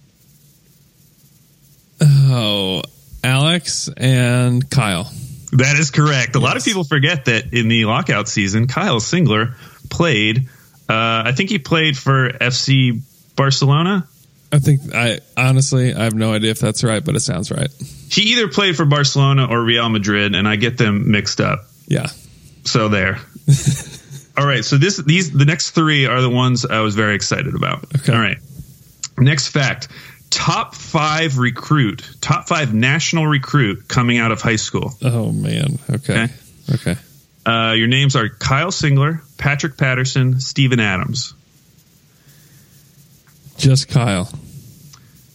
[2.00, 2.82] Oh,
[3.22, 5.10] Alex and Kyle.
[5.52, 6.36] That is correct.
[6.36, 9.54] A lot of people forget that in the lockout season, Kyle Singler
[9.88, 10.48] played.
[10.88, 13.00] Uh, I think he played for FC
[13.36, 14.06] Barcelona.
[14.52, 17.70] I think I honestly I have no idea if that's right, but it sounds right.
[18.10, 21.66] He either played for Barcelona or Real Madrid, and I get them mixed up.
[21.88, 22.06] Yeah.
[22.64, 23.18] So there.
[24.36, 24.64] All right.
[24.64, 27.84] So this these the next three are the ones I was very excited about.
[27.96, 28.12] Okay.
[28.12, 28.38] All right.
[29.18, 29.88] Next fact:
[30.30, 34.92] top five recruit, top five national recruit coming out of high school.
[35.02, 35.78] Oh man.
[35.90, 36.24] Okay.
[36.24, 36.32] Okay.
[36.74, 36.96] Okay.
[37.44, 41.32] Uh, your names are Kyle Singler, Patrick Patterson, Steven Adams.
[43.56, 44.28] Just Kyle.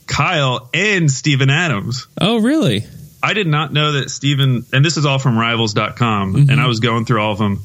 [0.08, 2.08] Kyle and Steven Adams.
[2.20, 2.86] Oh really?
[3.24, 6.80] I did not know that Steven, and this is all from rivals.com, and I was
[6.80, 7.64] going through all of them.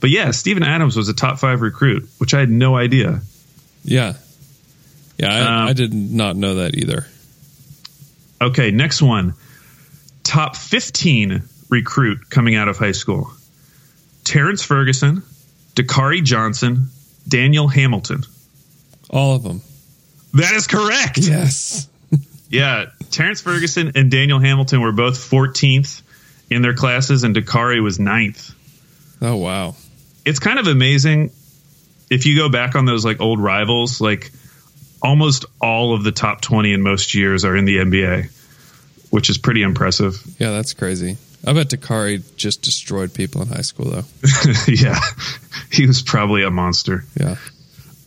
[0.00, 3.20] But yeah, Steven Adams was a top five recruit, which I had no idea.
[3.84, 4.14] Yeah.
[5.18, 7.06] Yeah, I, Um, I did not know that either.
[8.40, 9.34] Okay, next one.
[10.22, 13.32] Top 15 recruit coming out of high school.
[14.24, 15.22] Terrence Ferguson,
[15.74, 16.88] Dakari Johnson,
[17.26, 18.22] Daniel Hamilton.
[19.10, 19.62] All of them.
[20.34, 21.18] That is correct.
[21.18, 21.88] Yes.
[22.50, 26.00] Yeah, Terrence Ferguson and Daniel Hamilton were both 14th
[26.48, 28.54] in their classes, and Dakari was 9th.
[29.20, 29.76] Oh wow.
[30.28, 31.30] It's kind of amazing
[32.10, 34.30] if you go back on those like old rivals, like
[35.02, 38.30] almost all of the top 20 in most years are in the NBA,
[39.10, 40.20] which is pretty impressive.
[40.38, 41.16] Yeah, that's crazy.
[41.46, 44.04] I bet Dakari just destroyed people in high school though.
[44.68, 44.98] yeah,
[45.70, 47.04] he was probably a monster.
[47.18, 47.36] Yeah.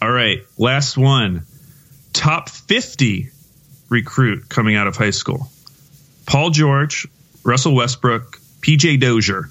[0.01, 1.45] All right, last one.
[2.13, 3.29] Top 50
[3.89, 5.49] recruit coming out of high school.
[6.25, 7.07] Paul George,
[7.43, 9.49] Russell Westbrook, PJ Dozier.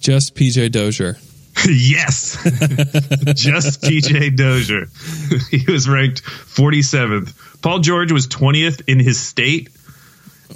[0.00, 1.16] Just PJ Dozier.
[1.68, 2.36] yes.
[3.34, 4.86] Just PJ Dozier.
[5.50, 7.60] he was ranked 47th.
[7.62, 9.68] Paul George was 20th in his state,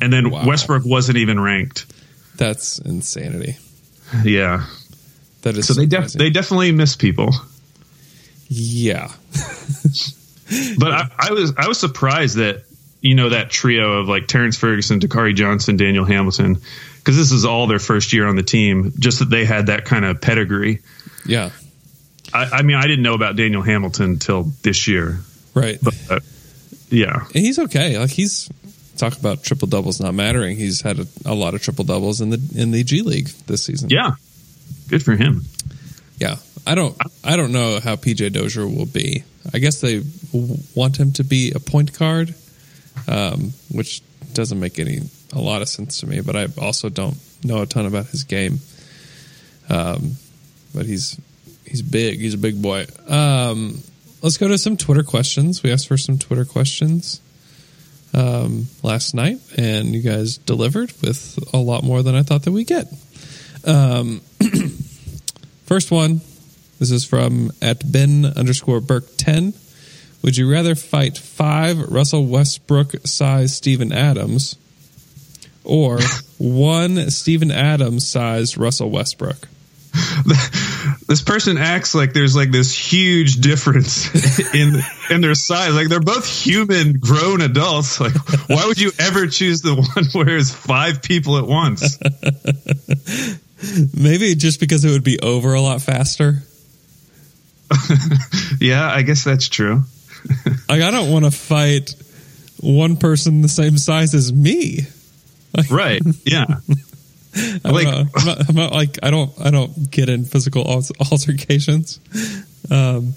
[0.00, 0.46] and then Wow.
[0.46, 1.86] Westbrook wasn't even ranked.
[2.36, 3.56] That's insanity.
[4.24, 4.66] Yeah.
[5.42, 7.32] That is So they def- they definitely miss people.
[8.48, 9.08] Yeah.
[10.78, 12.64] But I, I was I was surprised that
[13.06, 16.58] you know that trio of like Terrence Ferguson, Dakari Johnson, Daniel Hamilton,
[16.98, 18.92] because this is all their first year on the team.
[18.98, 20.80] Just that they had that kind of pedigree.
[21.24, 21.50] Yeah.
[22.34, 25.18] I, I mean, I didn't know about Daniel Hamilton until this year,
[25.54, 25.78] Right.
[25.82, 26.20] but uh,
[26.90, 27.98] yeah, And he's okay.
[27.98, 28.48] Like he's
[28.96, 30.56] talk about triple doubles not mattering.
[30.56, 33.62] He's had a, a lot of triple doubles in the in the G League this
[33.64, 33.90] season.
[33.90, 34.12] yeah,
[34.88, 35.42] good for him.
[36.18, 36.36] Yeah.
[36.68, 39.22] I don't I don't know how PJ Dozier will be.
[39.54, 40.00] I guess they
[40.32, 42.34] w- want him to be a point guard,
[43.08, 45.00] um, which doesn't make any
[45.32, 46.20] a lot of sense to me.
[46.20, 48.60] But I also don't know a ton about his game.
[49.68, 50.12] Um,
[50.74, 51.18] but he's
[51.64, 52.20] he's big.
[52.20, 52.86] He's a big boy.
[53.08, 53.82] Um,
[54.22, 55.62] let's go to some Twitter questions.
[55.62, 57.20] We asked for some Twitter questions
[58.14, 62.52] um, last night, and you guys delivered with a lot more than I thought that
[62.52, 62.86] we get.
[63.64, 64.20] Um,
[65.64, 66.20] first one.
[66.78, 69.54] This is from at Ben underscore Burke ten.
[70.22, 74.56] Would you rather fight five Russell Westbrook sized Steven Adams
[75.64, 75.98] or
[76.38, 79.48] one Steven Adams sized Russell Westbrook?
[81.08, 84.08] This person acts like there's like this huge difference
[84.54, 85.72] in in their size.
[85.72, 88.00] Like they're both human, grown adults.
[88.00, 88.14] Like,
[88.48, 91.98] why would you ever choose the one where there's five people at once?
[93.96, 96.42] Maybe just because it would be over a lot faster.
[98.60, 99.84] yeah, I guess that's true.
[100.68, 101.94] like I don't want to fight
[102.60, 104.80] one person the same size as me.
[105.70, 106.02] right.
[106.24, 106.46] Yeah.
[107.64, 107.86] I Like-.
[107.86, 110.64] I'm, not, I'm not like I don't I don't get in physical
[111.12, 112.00] altercations.
[112.70, 113.14] Um,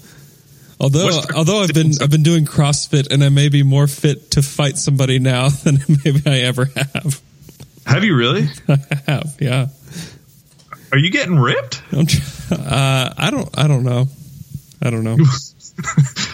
[0.78, 1.92] although although I've been?
[2.00, 5.78] I've been doing CrossFit and I may be more fit to fight somebody now than
[6.04, 7.20] maybe I ever have.
[7.86, 8.46] Have you really?
[8.68, 9.66] I have, yeah.
[10.92, 11.82] Are you getting ripped?
[11.92, 12.06] I'm
[12.50, 14.06] uh, I don't I don't know.
[14.82, 15.16] I don't know.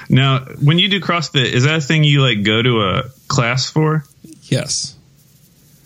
[0.08, 3.68] Now, when you do CrossFit, is that a thing you like go to a class
[3.70, 4.04] for?
[4.42, 4.94] yes,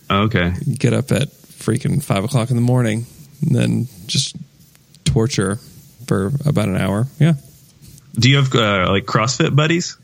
[0.09, 0.53] Oh, okay.
[0.77, 3.05] get up at freaking five o'clock in the morning,
[3.41, 4.35] and then just
[5.05, 5.57] torture
[6.07, 7.07] for about an hour.
[7.19, 7.33] Yeah.
[8.13, 9.97] Do you have uh, like CrossFit buddies?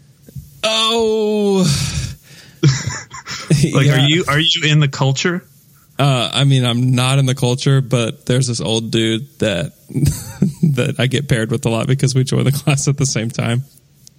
[0.64, 1.66] Oh.
[3.74, 3.94] Like, Yeah.
[4.04, 5.44] are you are you in the culture?
[5.98, 9.72] Uh, I mean, I'm not in the culture, but there's this old dude that
[10.76, 13.30] that I get paired with a lot because we join the class at the same
[13.32, 13.64] time.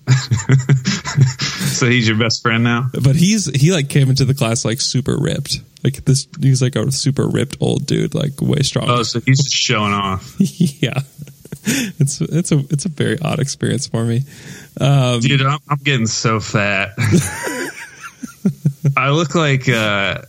[1.78, 2.90] So he's your best friend now.
[2.92, 6.26] But he's he like came into the class like super ripped, like this.
[6.40, 8.86] He's like a super ripped old dude, like way strong.
[8.88, 10.34] Oh, so he's just showing off.
[10.38, 11.00] yeah,
[11.98, 14.22] it's it's a it's a very odd experience for me.
[14.80, 16.92] Um, Dude, I'm, I'm getting so fat.
[18.96, 20.22] I look like uh,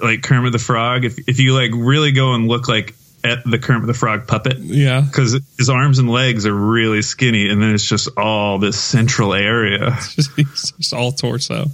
[0.00, 1.04] like Kermit the Frog.
[1.04, 2.94] If if you like really go and look like
[3.24, 7.48] at the Kermit the Frog puppet, yeah, because his arms and legs are really skinny,
[7.48, 9.92] and then it's just all this central area.
[10.36, 11.66] he's just all torso.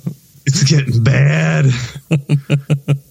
[0.46, 1.66] It's getting bad.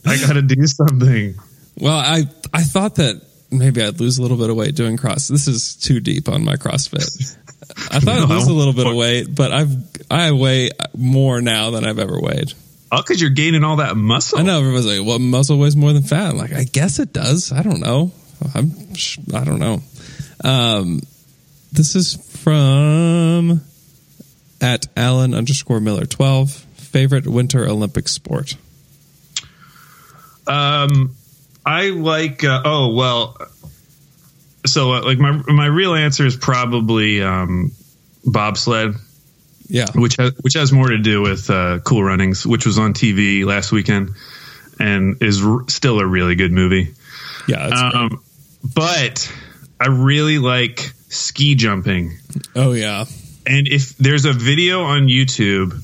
[0.05, 1.35] I got to do something.
[1.79, 2.23] Well, I
[2.53, 3.21] I thought that
[3.51, 5.27] maybe I'd lose a little bit of weight doing cross.
[5.27, 7.37] This is too deep on my CrossFit.
[7.91, 9.75] I thought I'd lose a little bit of weight, but I've
[10.09, 12.53] I weigh more now than I've ever weighed.
[12.91, 14.39] Oh, because you're gaining all that muscle.
[14.39, 17.11] I know everybody's like, "Well, muscle weighs more than fat." I'm like, I guess it
[17.11, 17.51] does.
[17.51, 18.11] I don't know.
[18.53, 18.71] I'm
[19.33, 19.81] I don't know.
[20.43, 21.01] Um,
[21.71, 23.61] this is from
[24.61, 26.51] at Allen underscore Miller twelve.
[26.75, 28.55] Favorite Winter Olympic sport?
[30.47, 31.15] Um,
[31.65, 32.43] I like.
[32.43, 33.37] Uh, oh well.
[34.65, 37.71] So uh, like my my real answer is probably um,
[38.25, 38.95] bobsled,
[39.67, 42.93] Yeah, which has, which has more to do with uh, Cool Runnings, which was on
[42.93, 44.11] TV last weekend,
[44.79, 46.93] and is r- still a really good movie.
[47.47, 47.67] Yeah.
[47.67, 47.95] Great.
[47.95, 48.23] Um,
[48.75, 49.31] but
[49.79, 50.79] I really like
[51.09, 52.17] ski jumping.
[52.55, 53.05] oh yeah,
[53.45, 55.81] And if there's a video on YouTube,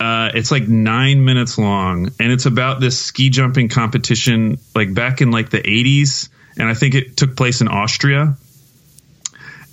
[0.00, 5.20] uh, it's like nine minutes long, and it's about this ski jumping competition, like back
[5.20, 6.28] in like the 80s,
[6.58, 8.36] and I think it took place in Austria.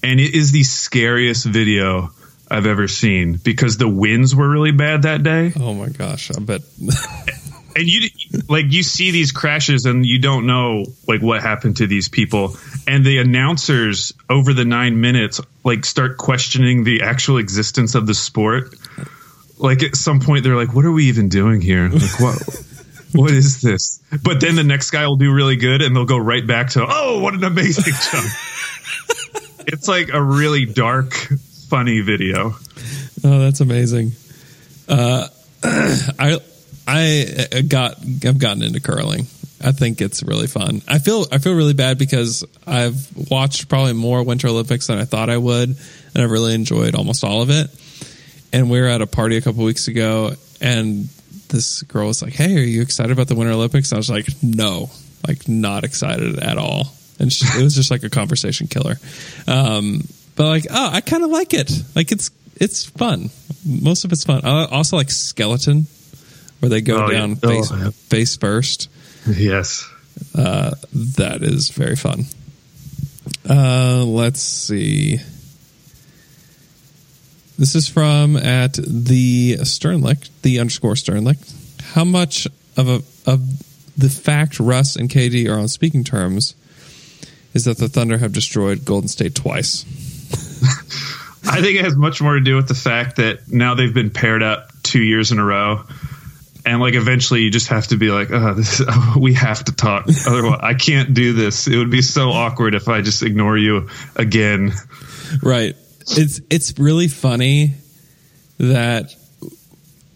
[0.03, 2.09] And it is the scariest video
[2.49, 6.39] I've ever seen because the winds were really bad that day, oh my gosh, I
[6.39, 6.61] bet.
[7.75, 8.09] and you
[8.49, 12.55] like you see these crashes, and you don't know like what happened to these people,
[12.87, 18.13] and the announcers over the nine minutes like start questioning the actual existence of the
[18.13, 18.73] sport.
[19.57, 21.89] Like at some point they're like what are we even doing here?
[21.89, 22.35] Like what
[23.13, 24.01] what is this?
[24.23, 26.85] But then the next guy will do really good and they'll go right back to
[26.87, 28.27] oh what an amazing jump.
[29.67, 31.13] It's like a really dark
[31.69, 32.55] funny video.
[33.23, 34.13] Oh, that's amazing.
[34.89, 35.27] Uh,
[35.63, 36.39] I
[36.87, 39.27] I got I've gotten into curling.
[39.63, 40.81] I think it's really fun.
[40.87, 45.05] I feel I feel really bad because I've watched probably more Winter Olympics than I
[45.05, 47.69] thought I would, and I've really enjoyed almost all of it.
[48.53, 51.07] And we were at a party a couple weeks ago, and
[51.49, 54.09] this girl was like, "Hey, are you excited about the Winter Olympics?" And I was
[54.09, 54.89] like, "No,
[55.27, 58.95] like not excited at all." And she, it was just like a conversation killer.
[59.47, 60.01] Um,
[60.35, 61.71] but like, oh, I kind of like it.
[61.95, 63.29] Like it's it's fun.
[63.65, 64.41] Most of it's fun.
[64.43, 65.85] I also like skeleton,
[66.61, 67.89] where they go Oh, down Oh, face yeah.
[68.09, 68.89] face first.
[69.27, 69.87] yes
[70.35, 72.25] Uh, that is very fun.
[73.49, 75.17] Uh, let's see.
[77.57, 81.37] This is from at the Sternlick, the underscore Sternlick.
[81.93, 82.47] How much
[82.77, 83.41] of a of
[83.97, 86.55] the fact Russ and KD are on speaking terms
[87.53, 89.83] is that the Thunder have destroyed Golden State twice.
[91.43, 94.11] i think it has much more to do with the fact that now they've been
[94.11, 95.83] paired up two years in a row
[96.65, 98.81] and like eventually you just have to be like oh this
[99.17, 100.05] we have to talk.
[100.27, 101.67] Otherwise i can't do this.
[101.67, 104.71] It would be so awkward if i just ignore you again.
[105.41, 105.75] Right.
[106.01, 107.73] It's it's really funny
[108.57, 109.15] that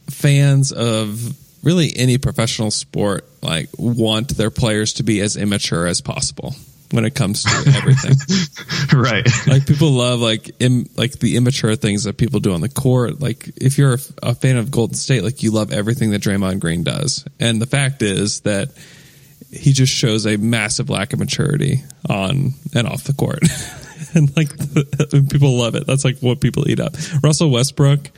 [0.10, 6.00] fans of really any professional sport like want their players to be as immature as
[6.00, 6.56] possible
[6.96, 8.16] when it comes to everything.
[9.00, 12.70] right like people love like Im, like the immature things that people do on the
[12.70, 13.22] court.
[13.22, 16.60] Like if you're a, a fan of Golden State, like you love everything that Draymond
[16.60, 17.26] Green does.
[17.40, 18.70] And the fact is that
[19.52, 23.40] he just shows a massive lack of maturity on and off the court.
[24.16, 24.50] and like
[25.14, 25.86] and people love it.
[25.86, 26.96] That's like what people eat up.
[27.24, 28.10] Russell Westbrook,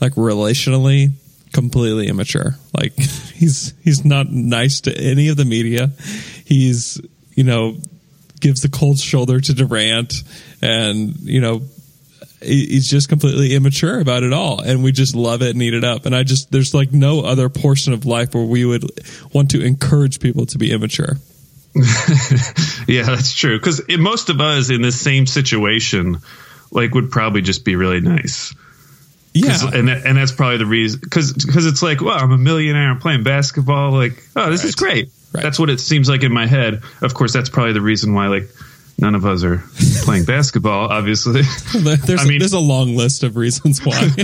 [0.00, 1.12] like relationally,
[1.52, 2.56] completely immature.
[2.78, 5.90] Like he's he's not nice to any of the media.
[6.44, 7.00] He's
[7.34, 7.76] you know
[8.40, 10.22] gives the cold shoulder to Durant,
[10.62, 11.62] and you know
[12.40, 15.84] he's just completely immature about it all and we just love it and eat it
[15.84, 18.84] up and i just there's like no other portion of life where we would
[19.32, 21.16] want to encourage people to be immature
[22.88, 23.58] Yeah, that's true.
[23.58, 26.18] Because most of us in this same situation,
[26.70, 28.54] like, would probably just be really nice
[29.36, 31.00] yeah and that, and that's probably the reason.
[31.02, 32.90] Because because it's like, well, I'm a millionaire.
[32.90, 33.92] I'm playing basketball.
[33.92, 35.10] Like, oh, this is great.
[35.32, 35.42] Right.
[35.42, 36.82] That's what it seems like in my head.
[37.02, 38.48] Of course, that's probably the reason why like
[38.98, 39.62] none of us are
[40.04, 40.88] playing basketball.
[40.88, 41.42] Obviously,
[41.74, 43.92] there's, I mean- there's a long list of reasons why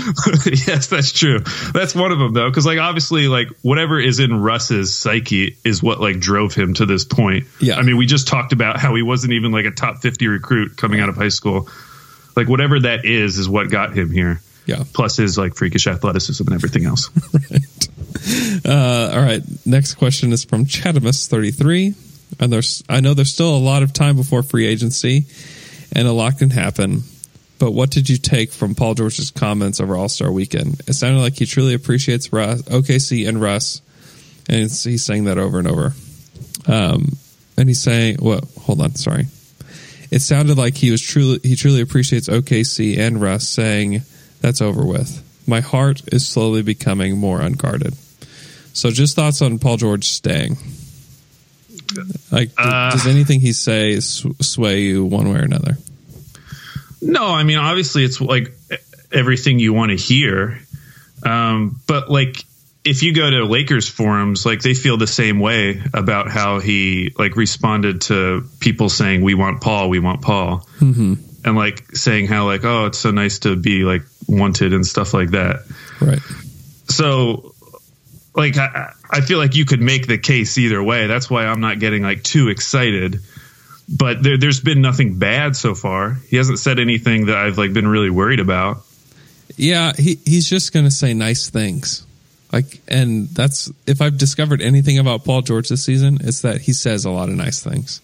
[0.47, 1.41] yes, that's true.
[1.75, 5.83] That's one of them though, because like obviously, like whatever is in Russ's psyche is
[5.83, 7.47] what like drove him to this point.
[7.61, 7.77] Yeah.
[7.77, 10.77] I mean, we just talked about how he wasn't even like a top fifty recruit
[10.79, 11.69] coming out of high school.
[12.35, 14.41] Like whatever that is, is what got him here.
[14.65, 17.11] yeah Plus his like freakish athleticism and everything else.
[18.65, 19.43] uh, all right.
[19.67, 21.95] Next question is from chatamus 33
[22.41, 25.27] and there's i know there's still a lot of time before free agency
[25.95, 27.03] and a lot can happen.
[27.59, 30.81] But what did you take from paul george's comments over all-star weekend?
[30.87, 33.83] It sounded like he truly appreciates russ okc and russ
[34.49, 35.95] and he's saying that over and over.
[36.67, 37.17] Um,
[37.57, 39.27] and he's saying well hold on sorry.
[40.11, 44.03] It sounded like he was truly he truly appreciates okc and russ saying
[44.41, 45.23] that's over with.
[45.47, 47.95] My heart is slowly becoming more unguarded
[48.73, 50.57] so just thoughts on Paul George staying.
[52.31, 55.77] Like, Uh, does anything he say sway you one way or another?
[57.01, 58.57] No, I mean obviously it's like
[59.13, 60.61] everything you want to hear.
[61.25, 62.45] Um, but like
[62.85, 67.13] if you go to Lakers forums, like they feel the same way about how he
[67.19, 71.15] like responded to people saying we want Paul, we want Paul, mm-hmm.
[71.45, 75.15] and like saying how like oh it's so nice to be like wanted and stuff
[75.15, 75.61] like that.
[76.01, 76.21] Right.
[76.89, 77.52] So
[78.35, 81.07] like I, I feel like you could make the case either way.
[81.07, 83.21] That's why I'm not getting like too excited.
[83.89, 86.15] But there, there's been nothing bad so far.
[86.29, 88.85] He hasn't said anything that I've like been really worried about.
[89.57, 92.07] Yeah, he he's just going to say nice things.
[92.53, 96.73] Like, and that's if I've discovered anything about Paul George this season, it's that he
[96.73, 98.01] says a lot of nice things.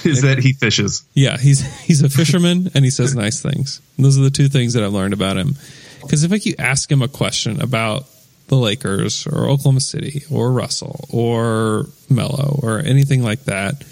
[0.04, 1.04] Is that he fishes?
[1.14, 3.80] Yeah, he's he's a fisherman and he says nice things.
[3.96, 5.56] And those are the two things that I've learned about him.
[6.02, 8.06] Because if like you ask him a question about
[8.50, 13.82] the Lakers or Oklahoma City or Russell or Melo or anything like that,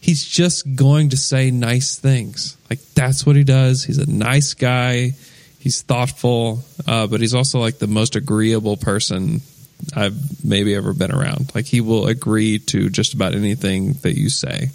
[0.00, 2.56] he's just going to say nice things.
[2.68, 3.84] Like that's what he does.
[3.84, 5.12] He's a nice guy.
[5.60, 9.42] He's thoughtful, uh, but he's also like the most agreeable person
[9.94, 11.54] I've maybe ever been around.
[11.54, 14.70] Like he will agree to just about anything that you say.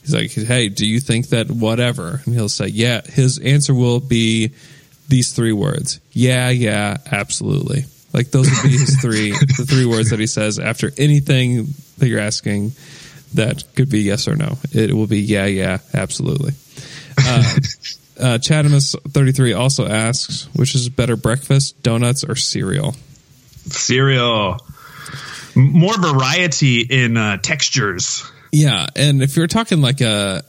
[0.00, 4.00] He's like, "Hey, do you think that whatever?" And he'll say, "Yeah." His answer will
[4.00, 4.52] be
[5.08, 10.10] these three words: "Yeah, yeah, absolutely." Like those would be his three, the three words
[10.10, 12.72] that he says after anything that you're asking.
[13.34, 14.58] That could be yes or no.
[14.72, 16.52] It will be yeah, yeah, absolutely.
[17.18, 17.58] Uh,
[18.20, 22.94] uh, thirty three also asks, which is better, breakfast, donuts, or cereal?
[23.68, 24.58] Cereal.
[25.54, 28.30] More variety in uh, textures.
[28.52, 30.42] Yeah, and if you're talking like a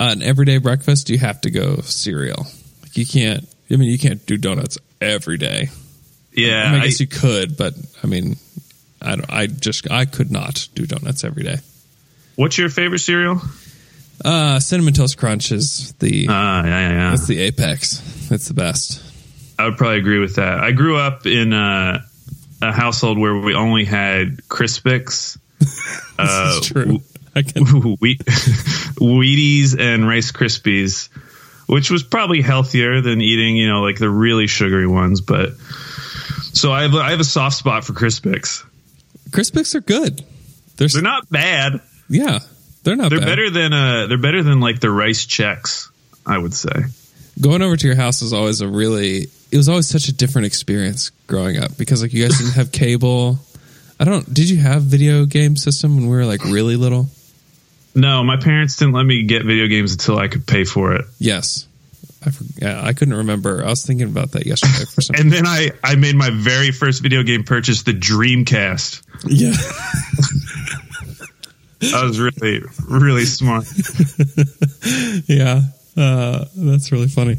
[0.00, 2.46] an everyday breakfast, you have to go cereal.
[2.82, 3.46] Like you can't.
[3.70, 5.68] I mean, you can't do donuts every day.
[6.34, 8.36] Yeah, I, mean, I I- guess you could, but I mean,
[9.00, 9.30] I don't.
[9.30, 11.56] I just I could not do donuts every day.
[12.36, 13.40] what's your favorite cereal?
[14.24, 17.10] Uh, cinnamon toast crunch is the Ah, yeah, yeah, yeah.
[17.10, 18.30] that's the apex.
[18.30, 19.02] It's the best.
[19.58, 20.58] I would probably agree with that.
[20.60, 22.02] I grew up in uh,
[22.62, 25.36] a household where we only had Crispix,
[26.18, 27.00] uh, It's true.
[27.34, 27.64] I can.
[28.00, 28.20] wheat,
[29.00, 31.08] Wheaties, and Rice Krispies,
[31.66, 35.20] which was probably healthier than eating, you know, like the really sugary ones.
[35.20, 35.50] But
[36.52, 38.64] so I have, a- I have a soft spot for Crispix.
[39.30, 40.22] Crispix are good.
[40.76, 41.80] They're, They're not bad.
[42.08, 42.38] yeah,
[42.82, 43.10] they're not.
[43.10, 43.26] They're bad.
[43.26, 45.88] better than uh, they're better than like the Rice Chex.
[46.26, 46.70] I would say.
[47.40, 50.46] going over to your house was always a really it was always such a different
[50.46, 53.38] experience growing up because like you guys didn't have cable
[53.98, 57.08] i don't did you have video game system when we were like really little
[57.94, 61.04] No, my parents didn't let me get video games until I could pay for it.
[61.18, 61.66] yes
[62.24, 63.64] i i couldn't remember.
[63.64, 66.70] I was thinking about that yesterday for some And then I, I made my very
[66.72, 69.02] first video game purchase, the Dreamcast.
[69.26, 69.52] yeah.
[71.94, 73.64] I was really, really smart.
[75.26, 75.62] yeah
[75.96, 77.36] uh, that's really funny.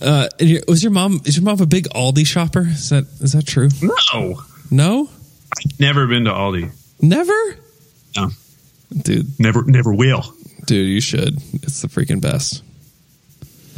[0.00, 0.28] Uh,
[0.68, 2.60] was your mom is your mom a big aldi shopper?
[2.60, 3.68] Is that is that true?
[3.82, 5.08] No, no?
[5.56, 6.70] I've never been to Aldi.
[7.02, 7.32] never?
[8.16, 8.30] No,
[8.96, 9.38] dude.
[9.40, 10.22] Never, never will.
[10.66, 11.36] dude you should.
[11.54, 12.62] It's the freaking best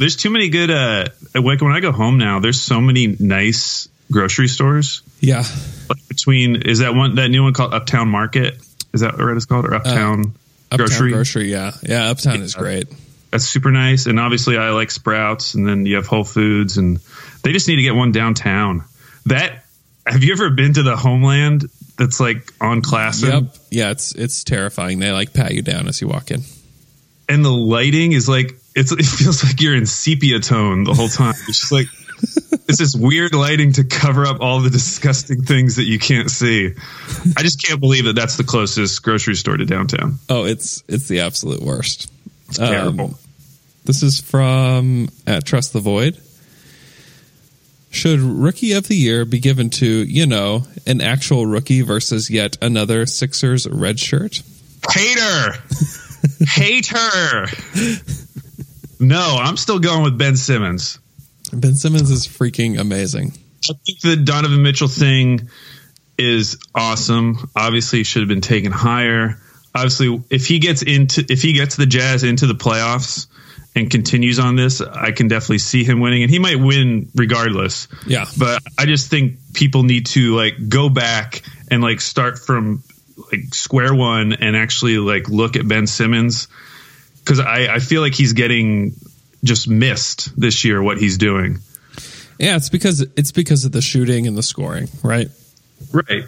[0.01, 0.71] There's too many good.
[0.71, 5.03] Uh, like when I go home now, there's so many nice grocery stores.
[5.19, 5.43] Yeah.
[5.89, 8.55] Like between is that one that new one called Uptown Market?
[8.93, 10.33] Is that what it's called or Uptown
[10.71, 11.11] Uptown Grocery?
[11.11, 11.51] grocery.
[11.51, 11.71] Yeah.
[11.83, 12.09] Yeah.
[12.09, 12.87] Uptown is great.
[13.29, 14.07] That's super nice.
[14.07, 16.99] And obviously, I like Sprouts, and then you have Whole Foods, and
[17.43, 18.83] they just need to get one downtown.
[19.27, 19.63] That
[20.05, 21.65] have you ever been to the Homeland?
[21.97, 23.55] That's like on Classen, Yep.
[23.69, 23.91] Yeah.
[23.91, 24.97] It's, it's terrifying.
[24.97, 26.41] They like pat you down as you walk in.
[27.29, 28.91] and the lighting is like it's.
[28.91, 31.33] It feels like you're in sepia tone the whole time.
[31.47, 31.87] It's just like
[32.67, 36.73] it's this weird lighting to cover up all the disgusting things that you can't see.
[37.35, 40.19] I just can't believe that that's the closest grocery store to downtown.
[40.29, 42.11] Oh, it's, it's the absolute worst.
[42.49, 43.05] It's terrible.
[43.05, 43.15] Um,
[43.85, 46.21] This is from at Trust the Void.
[47.89, 52.57] Should Rookie of the Year be given to, you know, an actual rookie versus yet
[52.61, 54.41] another Sixers red shirt?
[54.89, 55.55] Hater.
[56.47, 57.47] Hater.
[59.01, 60.99] No, I'm still going with Ben Simmons.
[61.51, 63.33] Ben Simmons is freaking amazing.
[63.69, 65.49] I think the Donovan Mitchell thing
[66.19, 67.49] is awesome.
[67.55, 69.39] Obviously, it should have been taken higher.
[69.73, 73.27] Obviously, if he gets into if he gets the Jazz into the playoffs
[73.75, 77.87] and continues on this, I can definitely see him winning, and he might win regardless.
[78.05, 78.25] Yeah.
[78.37, 81.41] But I just think people need to like go back
[81.71, 82.83] and like start from
[83.31, 86.47] like square one and actually like look at Ben Simmons
[87.23, 88.93] because I, I feel like he's getting
[89.43, 91.59] just missed this year what he's doing.
[92.39, 95.29] Yeah, it's because it's because of the shooting and the scoring, right?
[95.91, 96.23] Right.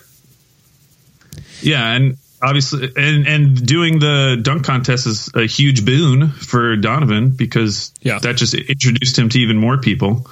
[1.62, 7.32] Yeah, and obviously, and and doing the dunk contest is a huge boon for Donovan
[7.32, 8.20] because Yeah.
[8.20, 10.28] that just introduced him to even more people.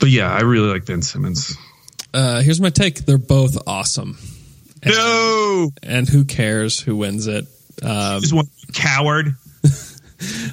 [0.00, 1.56] But yeah, I really like Ben Simmons.
[2.12, 4.18] Uh, here's my take: they're both awesome,
[4.84, 7.46] No, and who cares who wins it?
[7.82, 9.36] Um, he's one coward.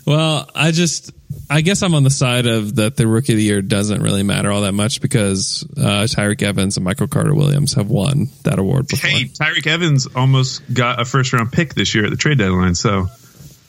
[0.05, 1.11] Well, I just,
[1.49, 4.23] I guess I'm on the side of that the rookie of the year doesn't really
[4.23, 8.59] matter all that much because uh, Tyreke Evans and Michael Carter Williams have won that
[8.59, 9.09] award before.
[9.09, 12.75] Hey, Tyreke Evans almost got a first round pick this year at the trade deadline,
[12.75, 13.07] so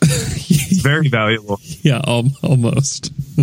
[0.03, 1.59] it's very valuable.
[1.83, 3.13] Yeah, al- almost.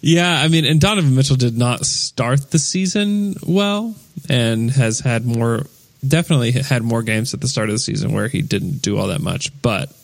[0.00, 3.94] yeah, I mean, and Donovan Mitchell did not start the season well
[4.30, 5.66] and has had more,
[6.08, 9.08] definitely had more games at the start of the season where he didn't do all
[9.08, 9.50] that much.
[9.62, 9.94] But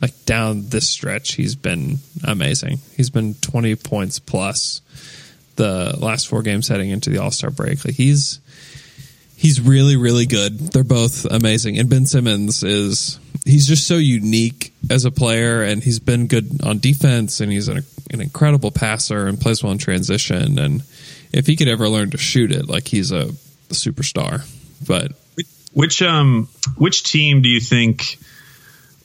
[0.00, 2.78] like down this stretch, he's been amazing.
[2.96, 4.80] He's been 20 points plus
[5.56, 7.84] the last four games heading into the All Star break.
[7.84, 8.40] Like he's,
[9.38, 14.74] he's really really good they're both amazing and ben simmons is he's just so unique
[14.90, 19.28] as a player and he's been good on defense and he's an, an incredible passer
[19.28, 20.82] and plays well in transition and
[21.32, 23.30] if he could ever learn to shoot it like he's a,
[23.68, 24.42] superstar
[24.86, 25.12] but
[25.72, 28.18] Which um which team do you think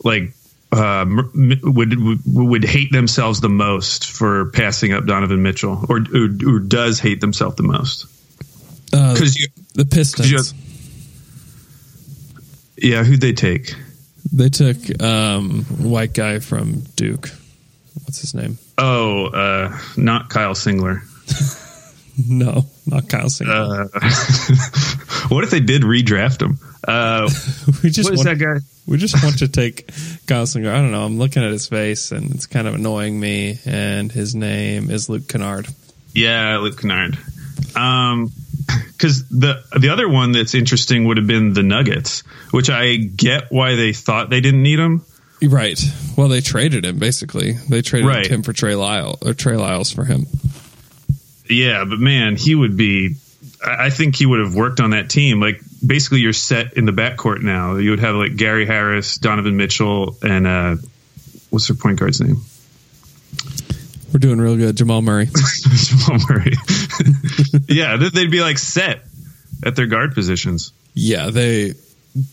[0.03, 0.33] like
[0.71, 1.93] uh, m- would
[2.25, 7.21] would hate themselves the most for passing up Donovan Mitchell, or or, or does hate
[7.21, 8.05] themselves the most?
[8.93, 10.59] uh, Because you, the pistons have-
[12.77, 13.75] yeah, who'd they take?
[14.31, 17.29] they took um white guy from duke
[18.05, 21.01] what's his name Oh, uh, not Kyle Singler.
[22.27, 23.89] no not kyle Singler.
[25.29, 26.57] What if they did redraft him?
[26.85, 27.29] Uh,
[27.83, 28.59] we just what is want- that guy?
[28.85, 29.87] We just want to take
[30.27, 30.71] Kyle Singler.
[30.73, 31.05] I don't know.
[31.05, 33.57] I'm looking at his face and it's kind of annoying me.
[33.65, 35.67] And his name is Luke Kennard.
[36.13, 37.17] Yeah, Luke Kennard.
[37.77, 38.31] Um,
[38.91, 42.21] because the the other one that's interesting would have been the Nuggets,
[42.51, 45.05] which I get why they thought they didn't need him.
[45.41, 45.81] Right.
[46.17, 47.53] Well, they traded him basically.
[47.53, 48.27] They traded Right.
[48.27, 50.27] him for Trey Lyle or Trey Lyles for him.
[51.49, 53.15] Yeah, but man, he would be.
[53.65, 55.39] I think he would have worked on that team.
[55.39, 57.75] Like basically, you're set in the backcourt now.
[57.75, 60.75] You would have like Gary Harris, Donovan Mitchell, and uh,
[61.49, 62.37] what's their point guard's name?
[64.11, 64.75] We're doing real good.
[64.75, 65.29] Jamal Murray.
[65.75, 66.53] Jamal Murray.
[67.67, 69.01] yeah, they'd be like set
[69.65, 70.71] at their guard positions.
[70.93, 71.73] yeah, they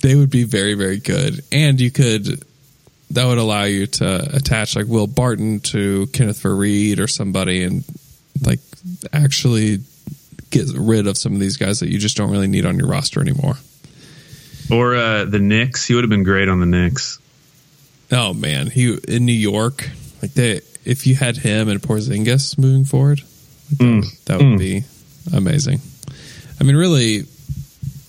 [0.02, 2.44] they would be very very good, and you could
[3.12, 7.84] that would allow you to attach like Will Barton to Kenneth Faried or somebody, and
[8.44, 8.60] like
[9.12, 9.78] actually
[10.50, 12.88] get rid of some of these guys that you just don't really need on your
[12.88, 13.54] roster anymore.
[14.70, 15.86] Or uh, the Knicks.
[15.86, 17.18] He would have been great on the Knicks.
[18.12, 19.88] Oh man, he in New York,
[20.22, 23.22] like they if you had him and Porzingis moving forward,
[23.78, 24.84] that, would, that would be
[25.32, 25.80] amazing.
[26.60, 27.24] I mean, really,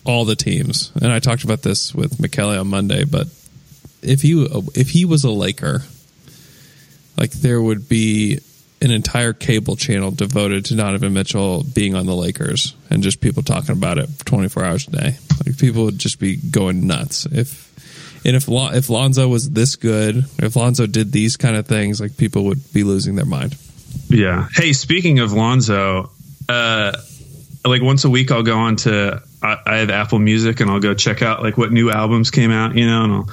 [0.04, 3.28] all the teams, and I talked about this with McKelly on Monday, but
[4.02, 5.84] if he if he was a Laker,
[7.18, 8.40] like there would be
[8.82, 13.44] an entire cable channel devoted to Donovan Mitchell being on the Lakers and just people
[13.44, 15.18] talking about it 24 hours a day.
[15.46, 17.70] Like people would just be going nuts if
[18.26, 22.00] And if Lon- if Lonzo was this good, if Lonzo did these kind of things,
[22.02, 23.56] like people would be losing their mind.
[24.10, 24.48] Yeah.
[24.54, 26.12] Hey, speaking of Lonzo,
[26.50, 26.92] uh,
[27.66, 30.80] like once a week I'll go on to I, I have Apple Music and I'll
[30.80, 33.30] go check out like what new albums came out, you know, and I'll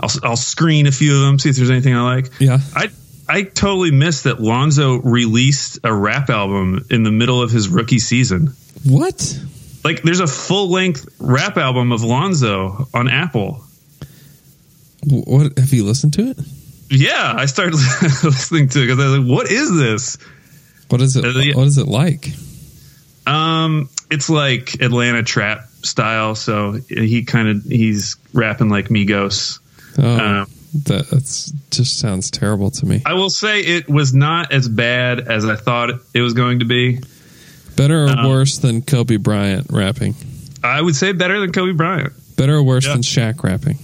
[0.00, 2.30] I'll, I'll screen a few of them, see if there's anything I like.
[2.38, 2.58] Yeah.
[2.74, 2.88] I
[3.28, 7.98] I totally missed that Lonzo released a rap album in the middle of his rookie
[7.98, 8.54] season.
[8.84, 9.38] What?
[9.84, 13.62] Like, there's a full length rap album of Lonzo on Apple.
[15.04, 16.38] What have you listened to it?
[16.90, 17.74] Yeah, I started
[18.24, 20.18] listening to it because I was like, "What is this?"
[20.88, 21.54] What is it?
[21.54, 22.30] What is it like?
[23.26, 26.34] Um, it's like Atlanta trap style.
[26.34, 29.58] So he kind of he's rapping like Migos.
[29.98, 30.46] Oh, Um,
[30.84, 33.02] that that's just sounds terrible to me.
[33.06, 36.64] I will say it was not as bad as I thought it was going to
[36.64, 37.00] be.
[37.76, 40.14] Better or um, worse than Kobe Bryant rapping?
[40.64, 42.12] I would say better than Kobe Bryant.
[42.36, 42.94] Better or worse Yeah.
[42.94, 43.78] than Shaq rapping?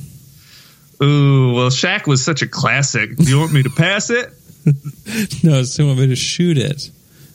[1.03, 3.17] Ooh, well, Shaq was such a classic.
[3.17, 4.33] Do you want me to pass it?
[5.45, 6.91] No, do you want me to shoot it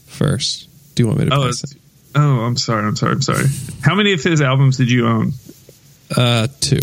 [0.08, 0.68] first?
[0.96, 1.76] Do you want me to Oh, pass it's-
[2.16, 2.88] oh, I'm sorry.
[2.88, 3.12] I'm sorry.
[3.12, 3.46] I'm sorry.
[3.82, 5.34] How many of his albums did you own?
[6.18, 6.80] Uh, two.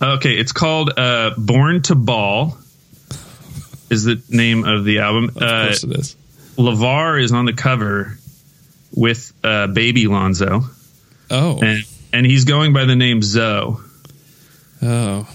[0.00, 2.56] Okay, it's called uh, "Born to Ball."
[3.90, 5.30] Is the name of the album?
[5.30, 6.16] Of Uh, course it is.
[6.56, 8.18] Lavar is on the cover
[8.94, 10.62] with uh, Baby Lonzo,
[11.30, 13.76] Oh, and and he's going by the name Zoe.
[14.82, 15.28] oh,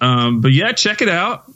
[0.00, 1.50] Um, but yeah, check it out.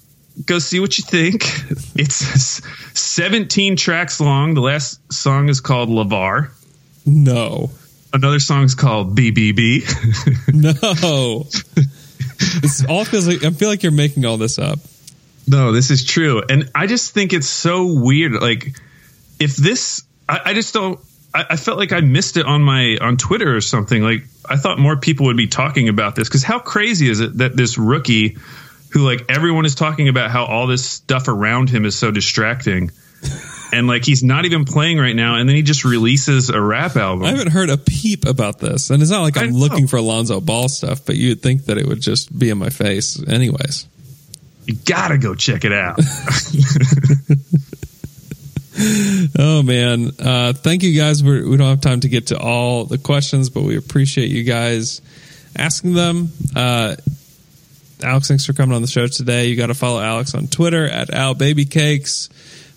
[0.46, 1.44] Go see what you think.
[1.94, 2.62] It's
[2.98, 4.54] 17 tracks long.
[4.54, 6.50] The last song is called Lavar.
[7.04, 7.70] no,
[8.12, 9.84] Another song is called BBB.
[10.54, 11.46] no.
[12.60, 14.78] This all feels like I feel like you're making all this up.
[15.46, 16.42] no, this is true.
[16.48, 18.32] And I just think it's so weird.
[18.32, 18.76] Like,
[19.38, 21.00] if this, I, I just don't.
[21.34, 24.02] I, I felt like I missed it on my on Twitter or something.
[24.02, 27.38] Like, I thought more people would be talking about this because how crazy is it
[27.38, 28.36] that this rookie,
[28.92, 32.90] who like everyone is talking about how all this stuff around him is so distracting,
[33.72, 36.96] and like he's not even playing right now, and then he just releases a rap
[36.96, 37.24] album.
[37.26, 40.40] I haven't heard a peep about this, and it's not like I'm looking for Alonzo
[40.40, 43.86] Ball stuff, but you'd think that it would just be in my face, anyways.
[44.66, 45.98] you gotta go check it out.
[49.38, 51.22] Oh man, uh, thank you guys.
[51.22, 54.42] We're, we don't have time to get to all the questions, but we appreciate you
[54.42, 55.02] guys
[55.54, 56.30] asking them.
[56.56, 56.96] Uh,
[58.02, 59.48] Alex, thanks for coming on the show today.
[59.48, 62.30] You got to follow Alex on Twitter at Al Baby Cakes.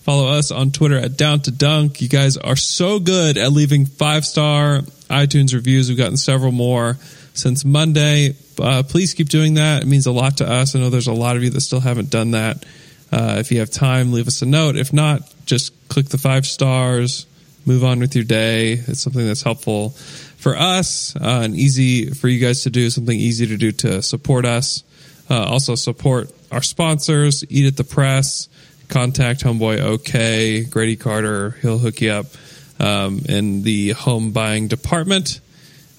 [0.04, 2.02] Follow us on Twitter at Down to Dunk.
[2.02, 5.88] You guys are so good at leaving five star iTunes reviews.
[5.88, 6.98] We've gotten several more
[7.32, 8.36] since Monday.
[8.60, 9.82] Uh, please keep doing that.
[9.82, 10.76] It means a lot to us.
[10.76, 12.66] I know there's a lot of you that still haven't done that.
[13.10, 14.76] Uh, if you have time, leave us a note.
[14.76, 17.24] If not, just click the five stars,
[17.64, 18.72] move on with your day.
[18.72, 19.90] It's something that's helpful
[20.36, 24.02] for us uh, and easy for you guys to do, something easy to do to
[24.02, 24.84] support us.
[25.30, 28.50] Uh, also, support our sponsors, Eat at the Press,
[28.94, 32.26] contact Homeboy OK, Grady Carter, he'll hook you up
[32.78, 35.40] um, in the home buying department.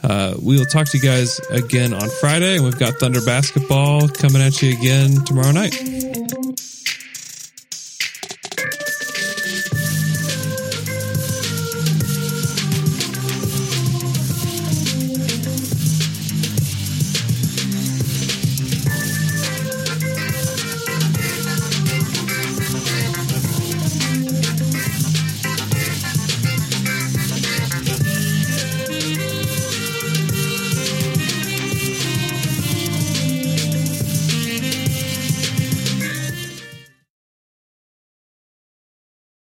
[0.02, 4.08] Uh, we will talk to you guys again on Friday, and we've got Thunder Basketball
[4.08, 5.74] coming at you again tomorrow night.